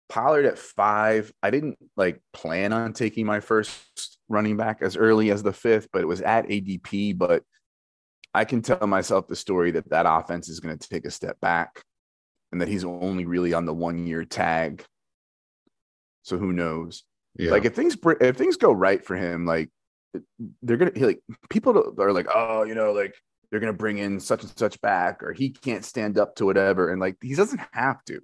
Pollard 0.09 0.45
at 0.45 0.59
five. 0.59 1.33
I 1.43 1.51
didn't 1.51 1.79
like 1.97 2.21
plan 2.35 2.73
on 2.75 2.93
taking 2.93 3.25
my 3.25 3.41
first 3.41 4.19
running 4.29 4.59
back 4.59 4.83
as 4.83 4.97
early 4.97 5.31
as 5.31 5.43
the 5.43 5.55
fifth, 5.55 5.89
but 5.91 6.03
it 6.03 6.09
was 6.09 6.21
at 6.21 6.49
ADP. 6.49 7.17
But 7.17 7.45
I 8.35 8.45
can 8.45 8.61
tell 8.61 8.87
myself 8.87 9.27
the 9.27 9.37
story 9.37 9.71
that 9.71 9.89
that 9.91 10.07
offense 10.07 10.51
is 10.51 10.61
going 10.61 10.77
to 10.77 10.89
take 10.89 11.07
a 11.07 11.11
step 11.11 11.41
back, 11.41 11.83
and 12.53 12.61
that 12.61 12.69
he's 12.69 12.85
only 12.85 13.25
really 13.25 13.55
on 13.55 13.65
the 13.65 13.75
one 13.75 14.07
year 14.07 14.25
tag. 14.25 14.85
So 16.23 16.39
who 16.39 16.53
knows? 16.53 17.03
Yeah. 17.37 17.51
Like 17.51 17.65
if 17.65 17.75
things 17.75 17.97
if 18.21 18.37
things 18.37 18.57
go 18.57 18.73
right 18.73 19.05
for 19.05 19.17
him, 19.17 19.47
like 19.47 19.71
they're 20.63 20.77
gonna 20.77 20.93
like 20.97 21.21
people 21.49 21.95
are 21.99 22.13
like, 22.13 22.29
oh, 22.33 22.63
you 22.65 22.75
know, 22.75 22.93
like 22.93 23.15
they're 23.51 23.61
gonna 23.61 23.73
bring 23.73 23.99
in 23.99 24.21
such 24.21 24.43
and 24.43 24.53
such 24.57 24.81
back, 24.81 25.23
or 25.23 25.33
he 25.33 25.51
can't 25.51 25.85
stand 25.85 26.19
up 26.19 26.37
to 26.37 26.45
whatever, 26.45 26.91
and 26.91 27.01
like 27.01 27.17
he 27.23 27.35
doesn't 27.35 27.61
have 27.73 28.05
to. 28.05 28.21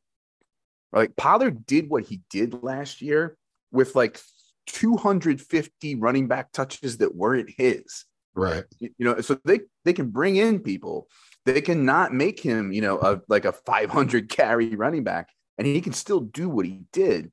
Like 0.93 1.17
Pollard 1.17 1.67
did 1.67 1.89
what 1.89 2.05
he 2.05 2.21
did 2.31 2.63
last 2.63 3.03
year 3.03 3.37
with 3.73 3.95
like 3.95 4.21
250 4.67 5.95
running 5.97 6.29
back 6.29 6.53
touches 6.53 6.99
that 6.99 7.15
weren't 7.15 7.51
his. 7.57 8.05
Right. 8.35 8.65
You 8.79 8.91
know, 8.99 9.21
so 9.21 9.39
they 9.45 9.61
they 9.85 9.93
can 9.93 10.11
bring 10.11 10.37
in 10.37 10.61
people. 10.61 11.09
They 11.49 11.61
cannot 11.61 12.13
make 12.13 12.41
him, 12.41 12.73
you 12.73 12.81
know, 12.81 12.99
a, 12.99 13.21
like 13.29 13.45
a 13.45 13.53
500 13.53 14.29
carry 14.29 14.75
running 14.77 15.05
back, 15.05 15.31
and 15.57 15.67
he 15.67 15.81
can 15.81 15.93
still 15.93 16.21
do 16.21 16.49
what 16.49 16.67
he 16.67 16.83
did 16.93 17.33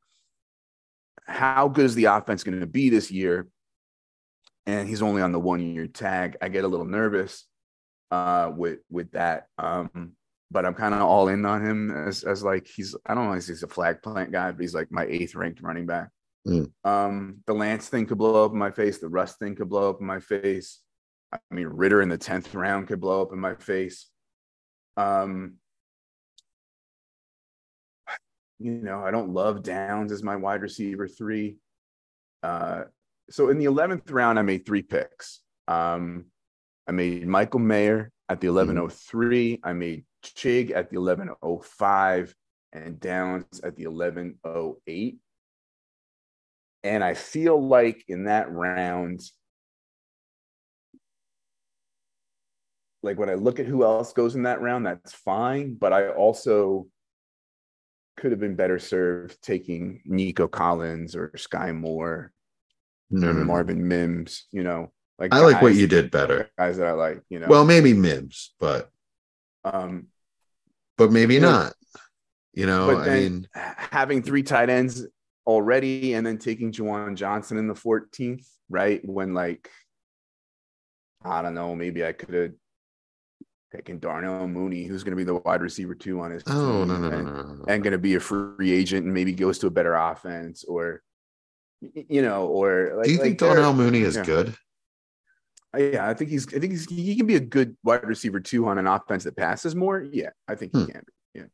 how 1.28 1.68
good 1.68 1.86
is 1.86 1.96
the 1.96 2.06
offense 2.06 2.44
going 2.44 2.60
to 2.60 2.68
be 2.68 2.90
this 2.90 3.12
year? 3.12 3.48
And 4.66 4.88
he's 4.88 5.02
only 5.02 5.22
on 5.22 5.32
the 5.32 5.40
one 5.40 5.62
year 5.62 5.88
tag. 5.88 6.38
I 6.42 6.50
get 6.50 6.64
a 6.64 6.68
little 6.68 6.86
nervous 6.86 7.46
uh, 8.12 8.52
with 8.56 8.80
with 8.90 9.12
that. 9.12 9.48
Um, 9.58 10.14
but 10.50 10.66
I'm 10.66 10.74
kind 10.74 10.94
of 10.94 11.02
all 11.02 11.28
in 11.28 11.46
on 11.46 11.66
him 11.66 11.92
as 12.08 12.24
as 12.24 12.44
like 12.44 12.68
he's 12.68 12.96
I 13.06 13.14
don't 13.14 13.28
know 13.28 13.34
if 13.34 13.46
he's 13.46 13.64
a 13.64 13.68
flag 13.68 14.02
plant 14.02 14.32
guy, 14.32 14.52
but 14.52 14.62
he's 14.62 14.74
like 14.74 14.92
my 14.92 15.06
eighth 15.06 15.36
ranked 15.36 15.62
running 15.62 15.86
back. 15.86 16.10
Mm. 16.48 16.72
Um, 16.84 17.38
the 17.46 17.54
Lance 17.54 17.90
thing 17.90 18.06
could 18.06 18.18
blow 18.18 18.46
up 18.46 18.54
in 18.54 18.58
my 18.58 18.72
face. 18.72 19.00
The 19.00 19.10
Russ 19.10 19.36
thing 19.36 19.56
could 19.56 19.70
blow 19.70 19.90
up 19.90 20.00
in 20.00 20.08
my 20.08 20.20
face. 20.20 20.80
I 21.32 21.38
mean, 21.52 21.68
Ridder 21.68 22.02
in 22.02 22.10
the 22.10 22.18
tenth 22.18 22.54
round 22.54 22.88
could 22.88 23.02
blow 23.02 23.22
up 23.22 23.34
in 23.34 23.40
my 23.40 23.56
face. 23.56 24.10
Um, 24.98 25.56
you 28.60 28.72
know, 28.72 29.04
I 29.04 29.12
don't 29.12 29.30
love 29.30 29.64
Downs 29.64 30.12
as 30.12 30.24
my 30.24 30.36
wide 30.36 30.62
receiver 30.62 31.08
three. 31.08 31.58
Uh, 32.42 32.84
so 33.30 33.50
in 33.50 33.58
the 33.58 33.66
11th 33.66 34.12
round, 34.12 34.40
I 34.40 34.44
made 34.44 34.66
three 34.66 34.84
picks. 34.84 35.42
Um, 35.68 36.26
I 36.88 36.92
made 36.92 37.28
Michael 37.28 37.60
Mayer 37.60 38.12
at 38.30 38.40
the 38.40 38.50
1103. 38.50 39.58
Mm-hmm. 39.58 39.68
I 39.68 39.74
made 39.74 40.06
Chig 40.24 40.72
at 40.72 40.90
the 40.90 41.00
1105 41.00 42.36
and 42.74 43.00
Downs 43.00 43.60
at 43.64 43.76
the 43.76 43.88
1108. 43.88 45.18
And 46.84 47.04
I 47.04 47.14
feel 47.16 47.68
like 47.68 48.04
in 48.08 48.26
that 48.26 48.52
round, 48.52 49.22
like 53.06 53.20
when 53.20 53.30
I 53.30 53.36
look 53.36 53.60
at 53.60 53.68
who 53.68 53.84
else 53.84 54.12
goes 54.14 54.36
in 54.36 54.44
that 54.44 54.62
round, 54.62 54.86
that's 54.86 55.14
fine. 55.14 55.76
But 55.76 55.94
I 55.94 56.10
also 56.10 56.88
could 58.18 58.32
have 58.32 58.40
been 58.40 58.56
better 58.56 58.80
served 58.80 59.42
taking 59.42 60.02
Nico 60.06 60.48
Collins 60.48 61.16
or 61.16 61.30
Skyy 61.38 61.76
Moore 61.76 62.32
or 63.14 63.34
Marvin 63.34 63.88
Mims, 63.88 64.48
you 64.52 64.64
know. 64.64 64.92
Like 65.20 65.34
I 65.34 65.40
guys, 65.40 65.54
like 65.54 65.62
what 65.62 65.76
you 65.76 65.88
did 65.88 66.12
better. 66.12 66.50
Guys 66.58 66.78
that 66.78 66.88
I 66.88 66.92
like, 66.92 67.22
you 67.30 67.40
know. 67.40 67.48
Well, 67.48 67.64
maybe 67.64 67.94
Mims, 67.94 68.54
but 68.60 68.90
um 69.64 70.08
but 70.98 71.12
maybe 71.12 71.40
not. 71.40 71.74
You 72.54 72.66
know, 72.66 72.98
I 72.98 73.20
mean, 73.20 73.48
having 73.54 74.24
three 74.24 74.44
tight 74.44 74.70
ends 74.70 75.06
already 75.46 76.14
and 76.14 76.26
then 76.26 76.38
taking 76.38 76.72
Juwan 76.72 77.16
Johnson 77.16 77.58
in 77.58 77.68
the 77.68 77.74
14th, 77.74 78.48
right? 78.70 79.02
When 79.08 79.34
like 79.34 79.70
I 81.24 81.42
don't 81.42 81.54
know, 81.54 81.76
maybe 81.76 82.06
I 82.06 82.14
could 82.14 82.34
have 82.34 82.52
taken 83.76 84.00
Darnell 84.00 84.48
Mooney, 84.48 84.84
who's 84.86 85.04
gonna 85.04 85.16
be 85.16 85.24
the 85.24 85.36
wide 85.36 85.62
receiver 85.62 85.96
two 85.96 86.20
on 86.22 86.32
his 86.32 86.44
oh 86.48 86.52
team 86.80 86.88
no, 86.88 86.98
no, 86.98 87.10
no, 87.10 87.18
and, 87.18 87.28
no, 87.28 87.34
no, 87.34 87.54
no. 87.54 87.66
and 87.68 87.84
gonna 87.84 87.98
be 87.98 88.16
a 88.16 88.20
free 88.20 88.72
agent 88.72 89.06
and 89.06 89.14
maybe 89.14 89.34
goes 89.34 89.60
to 89.60 89.68
a 89.68 89.72
better 89.72 89.94
offense 89.96 90.64
or 90.64 91.02
you 91.82 92.22
know, 92.22 92.48
or 92.48 92.94
like, 92.98 93.06
Do 93.06 93.12
you 93.12 93.18
think 93.18 93.38
there- 93.40 93.54
Darnell 93.54 93.74
Mooney 93.74 94.00
is 94.02 94.16
yeah. 94.16 94.24
good? 94.24 94.56
Yeah, 95.78 96.08
I 96.08 96.14
think 96.14 96.30
he's. 96.30 96.48
I 96.56 96.60
think 96.60 96.72
he's. 96.72 96.90
He 96.90 97.18
can 97.18 97.28
be 97.28 97.36
a 97.36 97.40
good 97.42 97.76
wide 97.84 98.06
receiver 98.08 98.40
too 98.40 98.66
on 98.68 98.78
an 98.78 98.88
offense 98.88 99.26
that 99.26 99.36
passes 99.36 99.76
more. 99.76 100.00
Yeah, 100.02 100.30
I 100.48 100.56
think 100.56 100.74
he 100.74 100.84
Hmm. 100.84 100.90
can. 100.92 101.04
Be. 101.34 101.42
Yeah. 101.42 101.46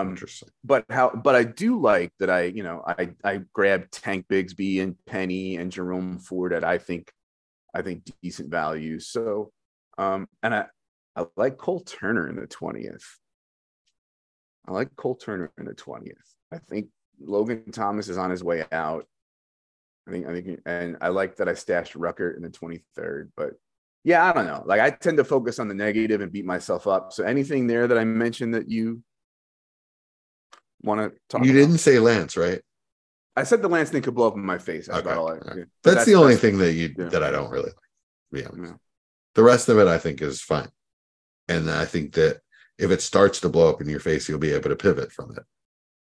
Um, 0.00 0.08
Interesting. 0.10 0.48
but 0.64 0.86
how? 0.88 1.10
But 1.10 1.34
I 1.34 1.44
do 1.44 1.78
like 1.78 2.12
that. 2.18 2.30
I 2.30 2.44
you 2.44 2.62
know 2.62 2.82
I 2.86 3.10
I 3.22 3.42
grabbed 3.52 3.92
Tank 3.92 4.24
Bigsby 4.30 4.82
and 4.82 4.96
Penny 5.04 5.58
and 5.58 5.70
Jerome 5.70 6.18
Ford 6.18 6.54
at 6.54 6.64
I 6.64 6.78
think 6.78 7.12
I 7.74 7.82
think 7.82 8.04
decent 8.22 8.48
value. 8.50 8.98
So, 9.00 9.52
um, 9.98 10.28
and 10.42 10.54
I 10.54 10.66
I 11.16 11.24
like 11.36 11.56
Cole 11.56 11.80
Turner 11.80 12.28
in 12.28 12.36
the 12.36 12.46
twentieth. 12.46 13.18
I 14.68 14.72
like 14.72 14.94
Cole 14.96 15.14
Turner 15.16 15.50
in 15.58 15.64
the 15.64 15.74
twentieth. 15.74 16.16
I 16.52 16.58
think 16.58 16.88
Logan 17.20 17.72
Thomas 17.72 18.08
is 18.08 18.18
on 18.18 18.30
his 18.30 18.44
way 18.44 18.64
out. 18.70 19.06
I 20.06 20.12
think 20.12 20.26
I 20.26 20.32
think 20.40 20.60
and 20.66 20.96
I 21.00 21.08
like 21.08 21.36
that 21.36 21.48
I 21.48 21.54
stashed 21.54 21.96
Rucker 21.96 22.30
in 22.30 22.42
the 22.42 22.48
23rd, 22.50 23.30
but 23.36 23.54
yeah, 24.04 24.24
I 24.24 24.32
don't 24.32 24.46
know. 24.46 24.62
Like 24.64 24.80
I 24.80 24.90
tend 24.90 25.16
to 25.16 25.24
focus 25.24 25.58
on 25.58 25.66
the 25.66 25.74
negative 25.74 26.20
and 26.20 26.30
beat 26.30 26.44
myself 26.44 26.86
up. 26.86 27.12
So 27.12 27.24
anything 27.24 27.66
there 27.66 27.88
that 27.88 27.98
I 27.98 28.04
mentioned 28.04 28.54
that 28.54 28.68
you 28.70 29.02
want 30.82 31.00
to 31.00 31.18
talk 31.28 31.44
You 31.44 31.50
about? 31.50 31.58
didn't 31.60 31.78
say 31.78 31.98
Lance, 31.98 32.36
right? 32.36 32.60
I 33.34 33.42
said 33.42 33.62
the 33.62 33.68
Lance 33.68 33.90
thing 33.90 34.02
could 34.02 34.14
blow 34.14 34.28
up 34.28 34.34
in 34.36 34.46
my 34.46 34.58
face. 34.58 34.86
That's 34.86 35.04
Okay, 35.04 35.10
I 35.10 35.16
okay. 35.18 35.58
yeah. 35.58 35.64
That's, 35.82 36.04
the 36.04 36.14
only 36.14 36.34
that's- 36.34 36.40
thing 36.40 36.58
that 36.58 36.74
you 36.74 36.94
yeah. 36.96 37.08
that 37.08 37.22
I 37.24 37.30
don't 37.32 37.50
really 37.50 37.64
like. 37.64 37.74
to 37.74 38.32
be 38.32 38.44
honest. 38.44 38.72
Yeah. 38.72 38.78
The 39.34 39.42
rest 39.42 39.68
of 39.68 39.78
it 39.78 39.88
I 39.88 39.98
think 39.98 40.22
is 40.22 40.40
fine. 40.40 40.68
And 41.48 41.70
I 41.70 41.84
think 41.84 42.14
that 42.14 42.40
if 42.78 42.90
it 42.90 43.02
starts 43.02 43.40
to 43.40 43.48
blow 43.48 43.70
up 43.70 43.80
in 43.80 43.88
your 43.88 44.00
face, 44.00 44.28
you'll 44.28 44.38
be 44.38 44.52
able 44.52 44.70
to 44.70 44.76
pivot 44.76 45.12
from 45.12 45.32
it. 45.32 45.42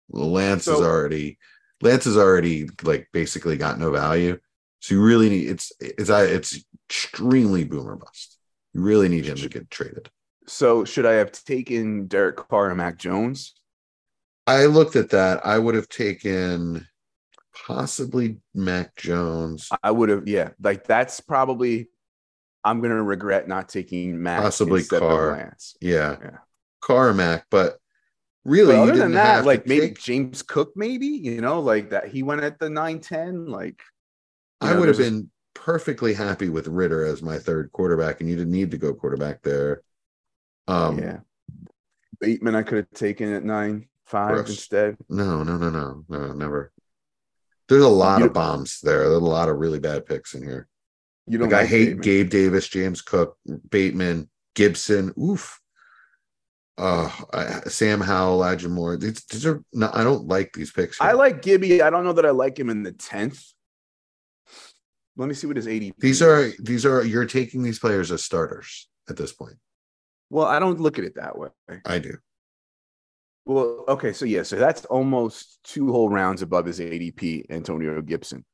Lance 0.10 0.68
is 0.68 0.80
already 0.80 1.38
Lance 1.82 2.06
has 2.06 2.18
already 2.18 2.70
like 2.84 3.08
basically 3.14 3.58
got 3.58 3.80
no 3.80 3.92
value. 3.92 4.38
So 4.80 4.96
you 4.96 5.02
really 5.02 5.30
need 5.30 5.50
it's 5.50 5.72
it's 5.80 6.10
I 6.10 6.24
it's 6.24 6.64
extremely 6.90 7.64
boomer 7.64 7.96
bust. 7.96 8.38
You 8.74 8.82
really 8.82 9.10
need 9.10 9.26
him 9.26 9.38
to 9.38 9.50
get 9.50 9.70
traded. 9.70 10.10
So 10.48 10.86
should 10.86 11.06
I 11.06 11.14
have 11.14 11.32
taken 11.32 12.08
Derek 12.08 12.36
Carr 12.36 12.70
and 12.70 12.78
Mac 12.78 12.98
Jones? 12.98 13.54
I 14.48 14.66
looked 14.66 14.96
at 14.96 15.12
that. 15.12 15.46
I 15.46 15.58
would 15.60 15.76
have 15.76 15.88
taken 15.88 16.88
possibly 17.68 18.38
Mac 18.54 18.96
Jones, 18.96 19.70
I 19.84 19.92
would 19.92 20.10
have, 20.10 20.28
yeah. 20.28 20.50
Like 20.62 20.86
that's 20.86 21.20
probably 21.20 21.90
I'm 22.64 22.82
gonna 22.82 23.02
regret 23.02 23.48
not 23.48 23.70
taking 23.70 24.22
Mac 24.22 24.42
Possibly 24.42 24.84
Carr. 24.84 25.32
of 25.32 25.38
Lance. 25.38 25.76
yeah, 25.82 26.18
Yeah. 26.22 26.38
Carr 26.82 27.14
Mac, 27.14 27.46
but 27.50 27.78
really, 28.46 28.74
But 28.74 28.76
you 28.76 28.82
other 28.84 28.92
than 28.92 28.98
didn't 29.00 29.14
that, 29.14 29.36
have 29.38 29.46
like 29.46 29.66
maybe 29.68 29.88
take- 29.88 30.00
James 30.00 30.42
Cook, 30.44 30.74
maybe 30.76 31.08
you 31.08 31.42
know, 31.42 31.60
like 31.60 31.90
that 31.92 32.08
he 32.10 32.24
went 32.24 32.44
at 32.44 32.60
the 32.60 32.70
nine 32.70 33.00
ten. 33.00 33.46
Like 33.48 33.82
I 34.62 34.74
know, 34.74 34.80
would 34.80 34.88
have 34.90 35.00
a- 35.00 35.04
been 35.04 35.32
perfectly 35.54 36.14
happy 36.14 36.50
with 36.50 36.68
Ridder 36.68 37.04
as 37.06 37.22
my 37.22 37.38
third 37.40 37.72
quarterback, 37.72 38.22
and 38.22 38.30
you 38.30 38.36
didn't 38.36 38.52
need 38.54 38.72
to 38.72 38.78
go 38.78 38.94
quarterback 38.94 39.42
there. 39.42 39.82
Um, 40.68 41.00
yeah. 41.00 41.20
Bateman, 42.20 42.56
I 42.56 42.62
could 42.64 42.78
have 42.78 42.90
taken 42.92 43.34
at 43.34 43.44
nine 43.44 43.88
five 44.06 44.36
Gross. 44.36 44.50
instead. 44.50 44.98
no, 45.10 45.44
no, 45.44 45.58
no, 45.58 45.70
no, 45.70 46.04
no, 46.08 46.34
never. 46.34 46.72
There's 47.68 47.84
a 47.84 47.88
lot 47.90 48.20
You- 48.20 48.26
of 48.28 48.34
bombs 48.34 48.80
there. 48.82 49.00
There's 49.10 49.14
a 49.22 49.26
lot 49.26 49.50
of 49.50 49.58
really 49.58 49.80
bad 49.80 50.06
picks 50.06 50.34
in 50.36 50.44
here. 50.44 50.68
You 51.28 51.38
don't 51.38 51.50
Like 51.50 51.62
I 51.62 51.66
hate 51.66 51.86
Bateman. 51.86 52.02
Gabe 52.02 52.30
Davis, 52.30 52.68
James 52.68 53.02
Cook, 53.02 53.38
Bateman, 53.70 54.30
Gibson. 54.56 55.14
Oof. 55.22 55.60
Uh, 56.78 57.12
I, 57.34 57.60
Sam 57.70 58.02
Howell, 58.02 58.34
Elijah 58.34 58.70
Moore. 58.70 58.98
These, 58.98 59.24
these 59.26 59.46
are 59.46 59.64
not. 59.72 59.96
I 59.96 60.04
don't 60.04 60.28
like 60.28 60.54
these 60.54 60.72
picks. 60.72 61.00
I 61.00 61.12
like 61.12 61.42
Gibby. 61.42 61.82
I 61.82 61.90
don't 61.90 62.04
know 62.04 62.14
that 62.14 62.26
I 62.26 62.32
like 62.32 62.58
him 62.58 62.70
in 62.70 62.84
the 62.84 62.92
tenth. 62.92 63.44
Let 65.18 65.28
me 65.28 65.36
see 65.36 65.46
what 65.48 65.58
his 65.58 65.68
ADP. 65.68 65.94
these. 66.00 66.22
Are 66.22 66.50
these 66.60 66.86
are 66.86 67.06
you're 67.06 67.26
taking 67.26 67.62
these 67.62 67.78
players 67.78 68.12
as 68.12 68.24
starters 68.24 68.90
at 69.10 69.18
this 69.18 69.32
point? 69.32 69.58
well, 70.32 70.48
I 70.48 70.60
don't 70.60 70.80
look 70.80 70.98
at 70.98 71.04
it 71.04 71.16
that 71.16 71.38
way. 71.38 71.50
I 71.86 72.00
do. 72.00 72.18
Well, 73.46 73.84
okay, 73.90 74.14
so 74.14 74.26
yeah, 74.26 74.44
so 74.44 74.56
that's 74.56 74.86
almost 74.86 75.60
two 75.64 75.92
whole 75.92 76.10
rounds 76.10 76.42
above 76.42 76.66
his 76.66 76.80
ADP, 76.80 77.46
Antonio 77.50 78.02
Gibson. 78.02 78.46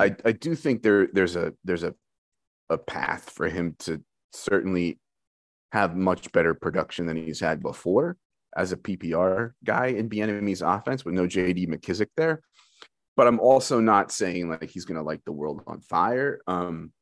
I, 0.00 0.16
I 0.24 0.32
do 0.32 0.54
think 0.54 0.82
there 0.82 1.08
there's 1.12 1.36
a 1.36 1.52
there's 1.64 1.82
a 1.82 1.94
a 2.70 2.78
path 2.78 3.30
for 3.30 3.48
him 3.48 3.76
to 3.80 4.02
certainly 4.32 4.98
have 5.72 5.96
much 5.96 6.32
better 6.32 6.54
production 6.54 7.06
than 7.06 7.16
he's 7.16 7.40
had 7.40 7.62
before 7.62 8.16
as 8.56 8.72
a 8.72 8.76
PPR 8.76 9.52
guy 9.64 9.86
in 9.86 10.08
Bieniemy's 10.08 10.62
offense 10.62 11.04
with 11.04 11.14
no 11.14 11.26
JD 11.26 11.68
McKissic 11.68 12.08
there. 12.16 12.42
But 13.16 13.26
I'm 13.26 13.40
also 13.40 13.80
not 13.80 14.12
saying 14.12 14.48
like 14.48 14.70
he's 14.70 14.84
gonna 14.84 15.02
light 15.02 15.22
the 15.24 15.32
world 15.32 15.62
on 15.66 15.80
fire. 15.80 16.40
Um, 16.46 16.92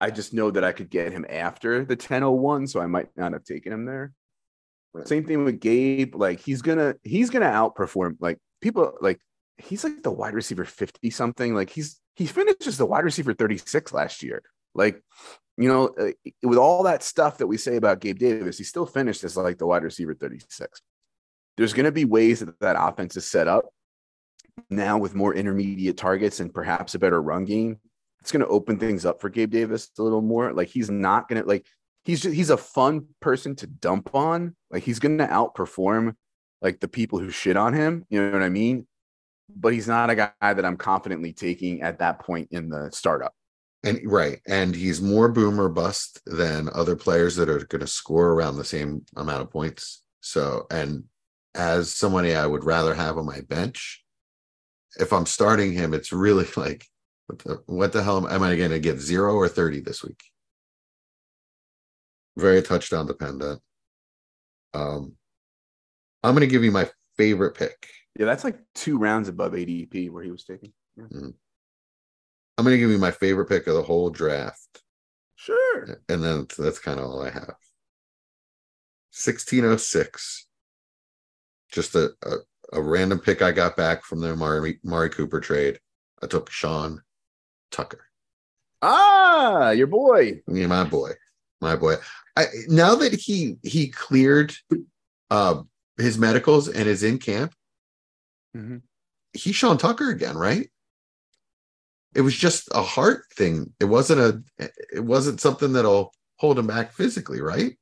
I 0.00 0.10
just 0.10 0.32
know 0.32 0.50
that 0.50 0.64
I 0.64 0.72
could 0.72 0.90
get 0.90 1.12
him 1.12 1.26
after 1.28 1.84
the 1.84 1.94
1001, 1.94 2.68
so 2.68 2.80
I 2.80 2.86
might 2.86 3.08
not 3.16 3.32
have 3.32 3.44
taken 3.44 3.72
him 3.72 3.84
there. 3.84 4.12
Same 5.04 5.24
thing 5.24 5.44
with 5.44 5.60
Gabe. 5.60 6.14
Like 6.14 6.40
he's 6.40 6.62
gonna 6.62 6.94
he's 7.02 7.30
gonna 7.30 7.46
outperform 7.46 8.16
like 8.20 8.38
people 8.60 8.94
like 9.00 9.20
he's 9.58 9.84
like 9.84 10.02
the 10.02 10.10
wide 10.10 10.34
receiver 10.34 10.64
50 10.64 11.10
something. 11.10 11.54
Like 11.54 11.70
he's 11.70 12.00
he 12.18 12.26
finishes 12.26 12.76
the 12.76 12.84
wide 12.84 13.04
receiver 13.04 13.32
36 13.32 13.92
last 13.92 14.24
year. 14.24 14.42
Like, 14.74 15.00
you 15.56 15.68
know, 15.68 15.94
uh, 15.98 16.10
with 16.42 16.58
all 16.58 16.82
that 16.82 17.04
stuff 17.04 17.38
that 17.38 17.46
we 17.46 17.56
say 17.56 17.76
about 17.76 18.00
Gabe 18.00 18.18
Davis, 18.18 18.58
he 18.58 18.64
still 18.64 18.86
finished 18.86 19.22
as 19.22 19.36
like 19.36 19.56
the 19.58 19.66
wide 19.66 19.84
receiver 19.84 20.14
36. 20.14 20.82
There's 21.56 21.72
going 21.72 21.84
to 21.84 21.92
be 21.92 22.04
ways 22.04 22.40
that 22.40 22.58
that 22.58 22.76
offense 22.76 23.16
is 23.16 23.24
set 23.24 23.46
up 23.46 23.66
now 24.68 24.98
with 24.98 25.14
more 25.14 25.32
intermediate 25.32 25.96
targets 25.96 26.40
and 26.40 26.52
perhaps 26.52 26.96
a 26.96 26.98
better 26.98 27.22
run 27.22 27.44
game. 27.44 27.78
It's 28.20 28.32
going 28.32 28.44
to 28.44 28.48
open 28.48 28.80
things 28.80 29.06
up 29.06 29.20
for 29.20 29.28
Gabe 29.28 29.52
Davis 29.52 29.88
a 29.96 30.02
little 30.02 30.20
more. 30.20 30.52
Like 30.52 30.68
he's 30.68 30.90
not 30.90 31.28
going 31.28 31.40
to 31.40 31.48
like 31.48 31.66
he's 32.04 32.20
just, 32.20 32.34
he's 32.34 32.50
a 32.50 32.56
fun 32.56 33.06
person 33.20 33.54
to 33.56 33.68
dump 33.68 34.12
on. 34.12 34.56
Like 34.72 34.82
he's 34.82 34.98
going 34.98 35.18
to 35.18 35.26
outperform 35.26 36.14
like 36.60 36.80
the 36.80 36.88
people 36.88 37.20
who 37.20 37.30
shit 37.30 37.56
on 37.56 37.74
him. 37.74 38.04
You 38.10 38.24
know 38.24 38.32
what 38.32 38.42
I 38.42 38.48
mean? 38.48 38.88
But 39.54 39.72
he's 39.72 39.88
not 39.88 40.10
a 40.10 40.14
guy 40.14 40.32
that 40.40 40.64
I'm 40.64 40.76
confidently 40.76 41.32
taking 41.32 41.82
at 41.82 41.98
that 41.98 42.20
point 42.20 42.48
in 42.50 42.68
the 42.68 42.90
startup. 42.92 43.34
And 43.84 44.00
right, 44.04 44.40
and 44.46 44.74
he's 44.74 45.00
more 45.00 45.28
boomer 45.28 45.68
bust 45.68 46.20
than 46.26 46.68
other 46.74 46.96
players 46.96 47.36
that 47.36 47.48
are 47.48 47.64
going 47.66 47.80
to 47.80 47.86
score 47.86 48.32
around 48.32 48.56
the 48.56 48.64
same 48.64 49.04
amount 49.16 49.42
of 49.42 49.50
points. 49.50 50.02
So, 50.20 50.66
and 50.70 51.04
as 51.54 51.94
somebody 51.94 52.34
I 52.34 52.44
would 52.44 52.64
rather 52.64 52.92
have 52.94 53.18
on 53.18 53.26
my 53.26 53.40
bench, 53.42 54.04
if 54.98 55.12
I'm 55.12 55.26
starting 55.26 55.72
him, 55.72 55.94
it's 55.94 56.12
really 56.12 56.46
like, 56.56 56.86
what 57.26 57.38
the, 57.40 57.62
what 57.66 57.92
the 57.92 58.02
hell 58.02 58.26
am 58.28 58.42
I 58.42 58.56
going 58.56 58.70
to 58.70 58.80
get 58.80 58.98
zero 58.98 59.34
or 59.34 59.48
thirty 59.48 59.80
this 59.80 60.02
week? 60.02 60.22
Very 62.36 62.62
touchdown 62.62 63.06
dependent. 63.06 63.60
Um, 64.74 65.14
I'm 66.22 66.34
going 66.34 66.46
to 66.46 66.52
give 66.52 66.64
you 66.64 66.72
my 66.72 66.90
favorite 67.16 67.54
pick. 67.54 67.88
Yeah, 68.18 68.26
that's 68.26 68.44
like 68.44 68.58
two 68.74 68.98
rounds 68.98 69.28
above 69.28 69.52
ADP 69.52 70.10
where 70.10 70.24
he 70.24 70.30
was 70.30 70.44
taken. 70.44 70.72
Yeah. 70.96 71.04
I'm 72.58 72.64
going 72.64 72.74
to 72.74 72.78
give 72.78 72.90
you 72.90 72.98
my 72.98 73.12
favorite 73.12 73.48
pick 73.48 73.68
of 73.68 73.74
the 73.74 73.82
whole 73.82 74.10
draft. 74.10 74.82
Sure. 75.36 76.00
and 76.08 76.22
then 76.22 76.38
that's, 76.38 76.56
that's 76.56 76.78
kind 76.80 76.98
of 76.98 77.06
all 77.06 77.22
I 77.22 77.30
have. 77.30 77.54
1606. 79.14 80.46
Just 81.70 81.94
a, 81.94 82.10
a, 82.24 82.36
a 82.72 82.82
random 82.82 83.20
pick 83.20 83.40
I 83.40 83.52
got 83.52 83.76
back 83.76 84.02
from 84.02 84.20
the 84.20 84.34
Mari, 84.34 84.80
Mari 84.82 85.10
Cooper 85.10 85.40
trade. 85.40 85.78
I 86.20 86.26
took 86.26 86.50
Sean 86.50 87.00
Tucker. 87.70 88.04
Ah, 88.82 89.70
your 89.70 89.86
boy. 89.86 90.40
Yeah, 90.48 90.66
my 90.66 90.84
boy. 90.84 91.12
My 91.60 91.76
boy. 91.76 91.96
I 92.36 92.46
now 92.68 92.94
that 92.96 93.12
he 93.14 93.56
he 93.62 93.88
cleared 93.88 94.54
uh 95.30 95.62
his 95.96 96.18
medicals 96.18 96.68
and 96.68 96.88
is 96.88 97.02
in 97.02 97.18
camp, 97.18 97.52
Mhm. 98.56 98.82
he's 99.32 99.54
Sean 99.54 99.78
Tucker 99.78 100.10
again, 100.10 100.36
right? 100.36 100.70
It 102.14 102.22
was 102.22 102.34
just 102.34 102.68
a 102.72 102.82
heart 102.82 103.24
thing. 103.34 103.72
It 103.78 103.84
wasn't 103.84 104.20
a 104.20 104.42
it 104.92 105.04
wasn't 105.04 105.40
something 105.40 105.72
that'll 105.74 106.12
hold 106.36 106.58
him 106.58 106.66
back 106.66 106.92
physically, 106.92 107.40
right? 107.40 107.78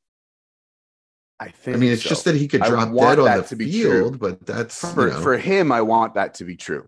I 1.39 1.49
think. 1.51 1.77
I 1.77 1.81
mean, 1.81 1.93
it's 1.93 2.03
so. 2.03 2.09
just 2.09 2.25
that 2.25 2.35
he 2.35 2.49
could 2.49 2.63
drop 2.63 2.95
dead 2.95 3.19
on 3.19 3.25
that 3.27 3.49
the 3.49 3.57
field, 3.57 4.19
but 4.19 4.45
that's 4.45 4.81
for 4.93 5.09
you 5.09 5.15
know, 5.15 5.21
for 5.21 5.37
him, 5.37 5.71
I 5.71 5.83
want 5.83 6.15
that 6.15 6.35
to 6.35 6.45
be 6.45 6.57
true. 6.57 6.87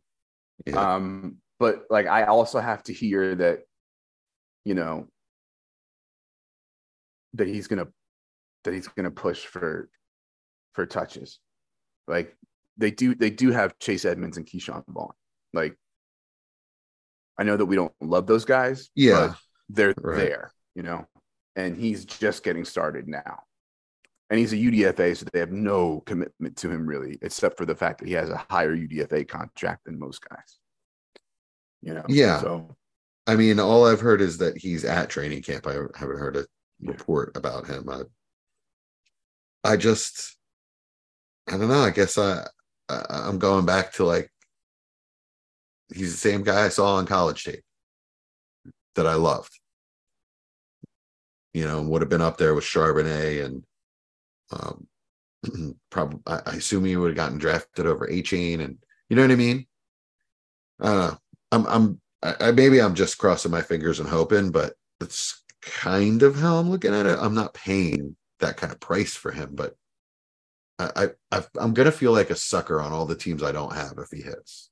Yeah. 0.66 0.94
Um, 0.94 1.36
but 1.58 1.84
like 1.90 2.06
I 2.06 2.24
also 2.24 2.58
have 2.58 2.82
to 2.84 2.92
hear 2.92 3.34
that, 3.36 3.64
you 4.64 4.74
know, 4.74 5.08
that 7.34 7.46
he's 7.46 7.66
gonna 7.66 7.88
that 8.64 8.74
he's 8.74 8.88
gonna 8.88 9.10
push 9.10 9.44
for 9.44 9.90
for 10.72 10.86
touches. 10.86 11.40
Like 12.06 12.34
they 12.78 12.90
do, 12.90 13.14
they 13.14 13.30
do 13.30 13.50
have 13.50 13.78
Chase 13.78 14.04
Edmonds 14.04 14.36
and 14.36 14.46
Ke'Shawn 14.46 14.84
Vaughn. 14.88 15.12
Like 15.52 15.76
I 17.38 17.42
know 17.44 17.56
that 17.56 17.66
we 17.66 17.76
don't 17.76 17.92
love 18.00 18.26
those 18.26 18.44
guys. 18.44 18.90
Yeah. 18.94 19.28
but 19.28 19.38
they're 19.68 19.94
Right. 19.98 20.16
there, 20.16 20.52
you 20.74 20.82
know, 20.82 21.06
and 21.56 21.76
he's 21.76 22.04
just 22.04 22.42
getting 22.42 22.64
started 22.64 23.06
now. 23.08 23.40
And 24.30 24.38
he's 24.38 24.52
a 24.52 24.56
UDFA, 24.56 25.16
so 25.16 25.24
they 25.32 25.38
have 25.38 25.52
no 25.52 26.00
commitment 26.00 26.56
to 26.58 26.70
him 26.70 26.86
really, 26.86 27.18
except 27.22 27.56
for 27.56 27.64
the 27.64 27.74
fact 27.74 27.98
that 28.00 28.08
he 28.08 28.14
has 28.14 28.28
a 28.28 28.44
higher 28.50 28.76
UDFA 28.76 29.26
contract 29.26 29.84
than 29.86 29.98
most 29.98 30.20
guys. 30.28 30.58
You 31.80 31.94
know, 31.94 32.04
Yeah. 32.08 32.40
So 32.40 32.76
I 33.26 33.36
mean, 33.36 33.60
all 33.60 33.86
I've 33.86 34.00
heard 34.00 34.20
is 34.22 34.38
that 34.38 34.56
he's 34.56 34.84
at 34.84 35.10
training 35.10 35.42
camp. 35.42 35.66
I 35.66 35.72
haven't 35.74 36.18
heard 36.18 36.36
a 36.36 36.46
Yeah. 36.80 36.90
report 36.92 37.36
about 37.36 37.66
him. 37.66 37.88
I, 37.88 38.02
I 39.64 39.76
just, 39.76 40.36
I 41.46 41.52
don't 41.58 41.68
know. 41.68 41.80
I 41.82 41.90
guess 41.90 42.16
I, 42.18 42.46
I'm 42.88 43.38
going 43.38 43.66
back 43.66 43.92
to 43.94 44.04
like, 44.04 44.30
he's 45.94 46.12
the 46.12 46.18
same 46.18 46.42
guy 46.42 46.64
I 46.64 46.68
saw 46.68 46.96
on 46.96 47.06
college 47.06 47.44
tape 47.44 47.62
that 48.94 49.06
I 49.06 49.14
loved. 49.14 49.58
You 51.54 51.66
know, 51.66 51.82
would 51.82 52.02
have 52.02 52.08
been 52.08 52.22
up 52.22 52.36
there 52.36 52.54
with 52.54 52.64
Charbonnet 52.64 53.44
and, 53.44 53.64
um, 54.52 54.86
probably 55.90 56.20
I, 56.26 56.40
I 56.46 56.52
assume 56.56 56.84
he 56.84 56.96
would 56.96 57.08
have 57.08 57.16
gotten 57.16 57.38
drafted 57.38 57.86
over 57.86 58.06
Achane, 58.06 58.60
and 58.60 58.78
you 59.08 59.16
know 59.16 59.22
what 59.22 59.30
I 59.30 59.36
mean. 59.36 59.66
I 60.80 60.86
don't 60.86 60.98
know. 60.98 61.18
I'm, 61.52 61.66
I'm, 61.66 62.00
I 62.22 62.50
maybe 62.52 62.80
I'm 62.80 62.94
just 62.94 63.18
crossing 63.18 63.50
my 63.50 63.62
fingers 63.62 64.00
and 64.00 64.08
hoping, 64.08 64.50
but 64.50 64.74
that's 65.00 65.42
kind 65.62 66.22
of 66.22 66.36
how 66.36 66.56
I'm 66.56 66.70
looking 66.70 66.94
at 66.94 67.06
it. 67.06 67.18
I'm 67.20 67.34
not 67.34 67.54
paying 67.54 68.16
that 68.40 68.56
kind 68.56 68.72
of 68.72 68.80
price 68.80 69.14
for 69.14 69.30
him, 69.30 69.50
but 69.52 69.76
I, 70.78 71.08
I 71.32 71.42
I'm 71.58 71.74
gonna 71.74 71.90
feel 71.92 72.12
like 72.12 72.30
a 72.30 72.36
sucker 72.36 72.80
on 72.80 72.92
all 72.92 73.06
the 73.06 73.16
teams 73.16 73.42
I 73.42 73.52
don't 73.52 73.74
have 73.74 73.94
if 73.98 74.10
he 74.10 74.22
hits. 74.22 74.70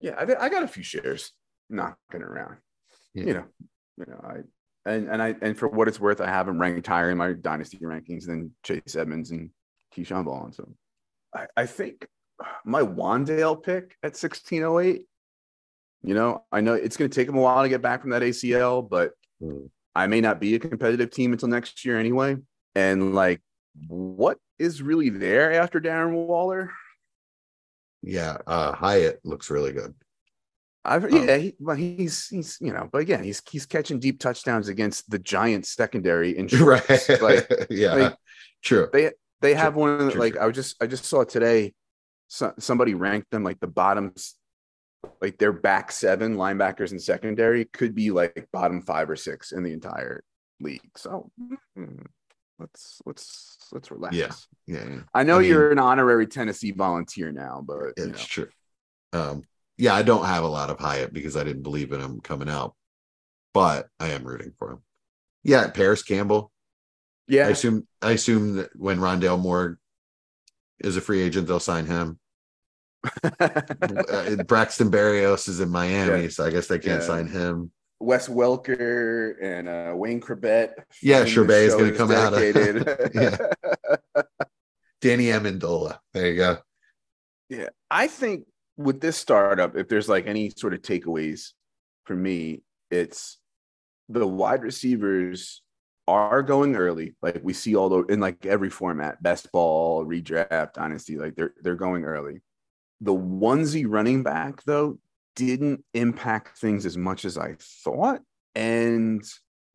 yeah, 0.00 0.14
I, 0.18 0.46
I 0.46 0.48
got 0.48 0.62
a 0.62 0.68
few 0.68 0.82
shares 0.82 1.32
knocking 1.68 2.22
around. 2.22 2.58
Yeah. 3.14 3.24
You 3.24 3.32
know, 3.34 3.44
you 3.98 4.04
know, 4.06 4.20
I 4.22 4.90
and 4.90 5.08
and 5.08 5.22
I 5.22 5.34
and 5.42 5.58
for 5.58 5.68
what 5.68 5.88
it's 5.88 5.98
worth, 6.00 6.20
I 6.20 6.28
have 6.28 6.46
him 6.48 6.60
ranked 6.60 6.86
higher 6.86 7.10
in 7.10 7.18
my 7.18 7.32
dynasty 7.32 7.78
rankings 7.78 8.26
than 8.26 8.52
Chase 8.62 8.94
Edmonds 8.96 9.30
and 9.32 9.50
Ke'Shawn 9.96 10.24
Vaughn. 10.24 10.52
So 10.52 10.72
I, 11.34 11.46
I 11.56 11.66
think 11.66 12.06
my 12.64 12.82
Wan'Dale 12.82 13.62
pick 13.62 13.96
at 14.02 14.12
1608. 14.12 15.02
You 16.04 16.14
know, 16.14 16.44
I 16.52 16.60
know 16.60 16.74
it's 16.74 16.96
going 16.96 17.10
to 17.10 17.14
take 17.14 17.28
him 17.28 17.36
a 17.36 17.40
while 17.40 17.64
to 17.64 17.68
get 17.68 17.82
back 17.82 18.02
from 18.02 18.10
that 18.10 18.22
ACL, 18.22 18.88
but 18.88 19.12
Hmm. 19.40 19.66
I 19.94 20.06
may 20.08 20.20
not 20.20 20.40
be 20.40 20.54
a 20.54 20.58
competitive 20.58 21.10
team 21.10 21.32
until 21.32 21.48
next 21.48 21.84
year 21.84 21.98
anyway. 21.98 22.36
And 22.74 23.14
like, 23.14 23.40
what 23.88 24.38
is 24.58 24.82
really 24.82 25.10
there 25.10 25.52
after 25.52 25.80
Darren 25.80 26.12
Waller? 26.12 26.72
Yeah, 28.02 28.38
uh 28.46 28.72
Hyatt 28.72 29.20
looks 29.24 29.50
really 29.50 29.72
good. 29.72 29.94
I've 30.84 31.04
Um, 31.04 31.28
yeah, 31.28 31.36
he, 31.36 31.54
well, 31.58 31.76
he's 31.76 32.28
he's 32.28 32.58
you 32.60 32.72
know, 32.72 32.88
but 32.90 32.98
again, 32.98 33.22
he's 33.22 33.42
he's 33.48 33.66
catching 33.66 33.98
deep 34.00 34.20
touchdowns 34.20 34.68
against 34.68 35.10
the 35.10 35.18
Giants 35.18 35.70
secondary 35.70 36.36
in 36.36 36.46
right. 36.60 36.88
like 37.20 37.66
yeah, 37.70 37.94
like, 37.94 38.16
true. 38.62 38.88
they 38.92 39.12
they 39.40 39.54
have 39.54 39.74
True, 39.74 39.82
one 39.82 39.90
of 39.90 40.06
the, 40.06 40.12
true, 40.12 40.20
like 40.20 40.32
true. 40.34 40.42
I 40.42 40.46
was 40.46 40.54
just 40.54 40.82
I 40.82 40.86
just 40.86 41.04
saw 41.04 41.24
today 41.24 41.74
so, 42.28 42.52
somebody 42.58 42.94
ranked 42.94 43.30
them 43.30 43.44
like 43.44 43.60
the 43.60 43.66
bottoms 43.66 44.34
like 45.20 45.38
their 45.38 45.52
back 45.52 45.92
seven 45.92 46.36
linebackers 46.36 46.90
and 46.90 47.00
secondary 47.00 47.64
could 47.66 47.94
be 47.94 48.10
like 48.10 48.48
bottom 48.52 48.82
five 48.82 49.08
or 49.08 49.16
six 49.16 49.52
in 49.52 49.62
the 49.62 49.72
entire 49.72 50.22
league. 50.60 50.90
So 50.96 51.30
hmm, 51.76 52.02
let's 52.58 53.00
let's 53.06 53.56
let's 53.72 53.90
relax. 53.90 54.14
Yeah. 54.14 54.32
Yeah, 54.66 54.88
yeah. 54.88 55.00
I 55.14 55.22
know 55.22 55.36
I 55.36 55.40
mean- 55.40 55.48
you're 55.48 55.70
an 55.72 55.78
honorary 55.78 56.26
Tennessee 56.26 56.72
volunteer 56.72 57.32
now, 57.32 57.62
but 57.66 57.94
you 57.96 58.04
know, 58.06 58.10
it's 58.10 58.26
true. 58.26 58.48
Um, 59.12 59.42
yeah, 59.76 59.94
I 59.94 60.02
don't 60.02 60.26
have 60.26 60.44
a 60.44 60.48
lot 60.48 60.70
of 60.70 60.78
Hyatt 60.78 61.12
because 61.12 61.36
I 61.36 61.44
didn't 61.44 61.62
believe 61.62 61.92
in 61.92 62.00
him 62.00 62.20
coming 62.20 62.48
out, 62.48 62.74
but 63.54 63.88
I 64.00 64.08
am 64.08 64.24
rooting 64.24 64.52
for 64.58 64.72
him. 64.72 64.78
Yeah, 65.44 65.68
Parris 65.68 66.02
Campbell. 66.02 66.50
Yeah, 67.28 67.46
I 67.46 67.50
assume 67.50 67.86
I 68.02 68.12
assume 68.12 68.56
that 68.56 68.70
when 68.74 68.98
Rondale 68.98 69.38
Moore 69.40 69.78
is 70.80 70.96
a 70.96 71.00
free 71.00 71.20
agent, 71.22 71.46
they'll 71.46 71.60
sign 71.60 71.86
him. 71.86 72.18
Uh, 73.40 74.42
Braxton 74.44 74.90
Berrios 74.90 75.48
is 75.48 75.60
in 75.60 75.68
Miami, 75.70 76.22
Yeah. 76.24 76.28
so 76.28 76.44
I 76.44 76.50
guess 76.50 76.66
they 76.66 76.78
can't 76.78 77.00
Yeah. 77.00 77.06
sign 77.06 77.28
him. 77.28 77.70
Wes 78.00 78.28
Welker 78.28 79.34
and 79.42 79.68
uh, 79.68 79.92
Wayne 79.94 80.20
Chrebet. 80.20 80.72
Yeah, 81.02 81.24
Chrebet 81.24 81.66
is 81.66 81.74
gonna 81.74 81.92
come 81.92 82.12
out 82.12 82.32
of- 82.32 82.40
Yeah. 83.14 83.36
Danny 85.00 85.26
Amendola. 85.26 85.98
There 86.12 86.30
you 86.30 86.36
go. 86.36 86.58
Yeah, 87.48 87.68
I 87.90 88.08
think 88.08 88.46
with 88.76 89.00
this 89.00 89.16
startup, 89.16 89.76
if 89.76 89.88
there's 89.88 90.08
like 90.08 90.26
any 90.26 90.50
sort 90.50 90.74
of 90.74 90.82
takeaways 90.82 91.52
for 92.04 92.14
me, 92.14 92.62
it's 92.90 93.38
the 94.08 94.26
wide 94.26 94.62
receivers 94.62 95.62
are 96.06 96.42
going 96.42 96.74
early. 96.76 97.14
Like 97.20 97.40
we 97.42 97.52
see 97.52 97.76
all 97.76 97.88
the 97.88 98.02
in 98.04 98.20
like 98.20 98.46
every 98.46 98.70
format, 98.70 99.22
best 99.22 99.50
ball, 99.52 100.04
redraft, 100.04 100.74
dynasty, 100.74 101.18
like 101.18 101.34
they're 101.36 101.54
they're 101.62 101.74
going 101.76 102.04
early. 102.04 102.40
The 103.00 103.14
onesie 103.14 103.86
running 103.86 104.22
back 104.22 104.62
though 104.64 104.98
didn't 105.38 105.84
impact 105.94 106.58
things 106.58 106.84
as 106.84 106.96
much 106.96 107.24
as 107.24 107.38
I 107.38 107.54
thought. 107.60 108.20
And 108.56 109.22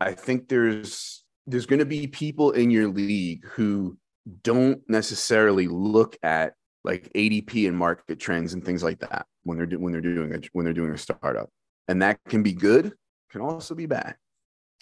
I 0.02 0.12
think 0.12 0.50
there's 0.50 1.24
there's 1.48 1.66
going 1.66 1.80
to 1.80 1.86
be 1.86 2.08
people 2.08 2.52
in 2.52 2.70
your 2.70 2.90
league 2.90 3.46
who 3.48 3.98
don't 4.44 4.82
necessarily 4.88 5.68
look 5.68 6.18
at 6.22 6.54
like 6.84 7.12
ADP 7.16 7.68
and 7.68 7.78
market 7.78 8.20
trends 8.20 8.54
and 8.54 8.64
things 8.64 8.84
like 8.84 9.00
that 9.00 9.26
when 9.44 9.58
they're 9.58 9.66
do, 9.66 9.80
when 9.80 9.94
they're 9.94 10.02
doing 10.02 10.34
a, 10.36 10.40
when 10.52 10.66
they're 10.66 10.74
doing 10.74 10.92
a 10.92 10.98
startup, 10.98 11.50
and 11.88 12.02
that 12.02 12.20
can 12.28 12.44
be 12.44 12.54
good, 12.54 12.94
can 13.32 13.40
also 13.40 13.74
be 13.74 13.86
bad, 13.86 14.16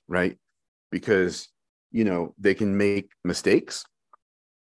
right? 0.08 0.38
Because 0.92 1.48
you 1.92 2.04
know 2.04 2.34
they 2.40 2.56
can 2.56 2.76
make 2.76 3.12
mistakes, 3.24 3.86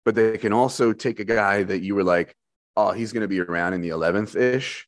but 0.05 0.15
they 0.15 0.39
can 0.39 0.53
also 0.53 0.91
take 0.91 1.19
a 1.19 1.25
guy 1.25 1.61
that 1.61 1.83
you 1.83 1.93
were 1.93 2.03
like, 2.03 2.35
oh, 2.75 2.91
he's 2.91 3.13
going 3.13 3.21
to 3.21 3.27
be 3.27 3.41
around 3.41 3.73
in 3.73 3.81
the 3.81 3.89
eleventh 3.89 4.35
ish, 4.35 4.87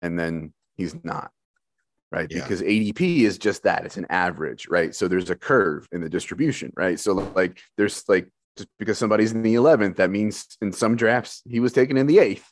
and 0.00 0.18
then 0.18 0.52
he's 0.76 0.94
not, 1.04 1.30
right? 2.10 2.28
Yeah. 2.30 2.42
Because 2.42 2.62
ADP 2.62 3.20
is 3.20 3.38
just 3.38 3.62
that; 3.64 3.84
it's 3.84 3.96
an 3.96 4.06
average, 4.10 4.68
right? 4.68 4.94
So 4.94 5.08
there's 5.08 5.30
a 5.30 5.36
curve 5.36 5.88
in 5.92 6.00
the 6.00 6.08
distribution, 6.08 6.72
right? 6.76 6.98
So 6.98 7.12
like 7.34 7.60
there's 7.76 8.08
like 8.08 8.28
just 8.56 8.68
because 8.78 8.98
somebody's 8.98 9.32
in 9.32 9.42
the 9.42 9.54
11th, 9.54 9.96
that 9.96 10.10
means 10.10 10.56
in 10.60 10.72
some 10.72 10.94
drafts 10.96 11.42
he 11.46 11.60
was 11.60 11.72
taken 11.72 11.96
in 11.96 12.06
the 12.06 12.18
eighth, 12.18 12.50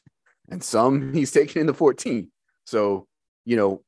and 0.51 0.63
some 0.63 1.13
he's 1.13 1.31
taken 1.31 1.61
in 1.61 1.67
the 1.67 1.75
14th. 1.75 2.29
So, 2.65 3.07
you 3.45 3.57
know, 3.57 3.83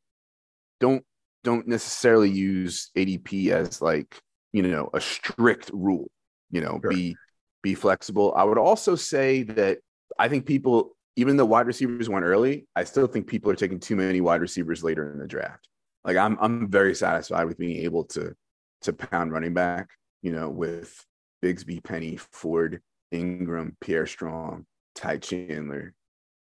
don't 0.81 1.05
don't 1.45 1.67
necessarily 1.67 2.31
use 2.31 2.91
ADP 2.97 3.49
as 3.51 3.81
like, 3.83 4.21
you 4.53 4.63
know, 4.63 4.91
a 4.93 5.01
strict 5.01 5.71
rule. 5.73 6.11
You 6.51 6.61
know, 6.61 6.79
Sure. 6.83 6.91
be 6.91 7.17
be 7.63 7.75
flexible. 7.75 8.35
I 8.37 8.45
would 8.45 8.59
also 8.59 8.95
say 8.97 9.45
that 9.45 9.79
I 10.19 10.29
think 10.29 10.47
people, 10.47 10.97
even 11.17 11.37
though 11.37 11.45
wide 11.45 11.67
receivers 11.67 12.09
went 12.09 12.25
early, 12.25 12.67
I 12.75 12.85
still 12.85 13.07
think 13.07 13.27
people 13.27 13.51
are 13.51 13.57
taking 13.57 13.81
too 13.81 13.97
many 13.97 14.21
wide 14.21 14.41
receivers 14.41 14.83
later 14.83 15.13
in 15.13 15.19
the 15.19 15.27
draft. 15.27 15.69
Like 16.05 16.17
I'm 16.17 16.37
I'm 16.41 16.69
very 16.71 16.95
satisfied 16.95 17.45
with 17.45 17.59
being 17.59 17.85
able 17.85 18.05
to 18.07 18.35
to 18.83 18.93
pound 18.93 19.33
running 19.33 19.55
back, 19.55 19.91
you 20.23 20.33
know, 20.33 20.49
with 20.49 21.05
Bigsby, 21.43 21.83
Penny, 21.85 22.17
Ford, 22.17 22.81
Ingram, 23.13 23.77
Pierre 23.81 24.07
Strong, 24.07 24.67
Ty 24.95 25.19
Chandler, 25.19 25.95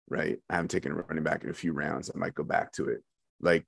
right? 0.10 0.40
I 0.50 0.56
haven't 0.56 0.72
taken 0.72 0.92
a 0.92 0.96
running 0.96 1.24
back 1.24 1.44
in 1.44 1.50
a 1.50 1.54
few 1.54 1.74
rounds. 1.74 2.10
I 2.14 2.18
might 2.18 2.36
go 2.36 2.44
back 2.44 2.72
to 2.74 2.88
it. 2.88 3.04
Like, 3.40 3.66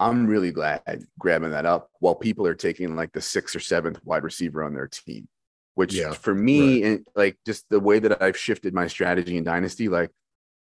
I'm 0.00 0.26
really 0.26 0.50
glad 0.50 0.82
grabbing 1.18 1.50
that 1.50 1.66
up 1.66 1.90
while 2.00 2.14
people 2.14 2.46
are 2.46 2.54
taking 2.54 2.96
like 2.96 3.12
the 3.12 3.20
sixth 3.20 3.54
or 3.54 3.60
seventh 3.60 4.00
wide 4.04 4.24
receiver 4.24 4.64
on 4.64 4.74
their 4.74 4.88
team, 4.88 5.28
which 5.74 5.94
Yeah, 5.94 6.12
for 6.12 6.34
me, 6.34 6.82
and 6.82 7.06
like 7.14 7.38
just 7.46 7.68
the 7.68 7.80
way 7.80 7.98
that 7.98 8.22
I've 8.22 8.36
shifted 8.36 8.74
my 8.74 8.86
strategy 8.86 9.36
in 9.36 9.44
Dynasty, 9.44 9.88
like, 9.88 10.10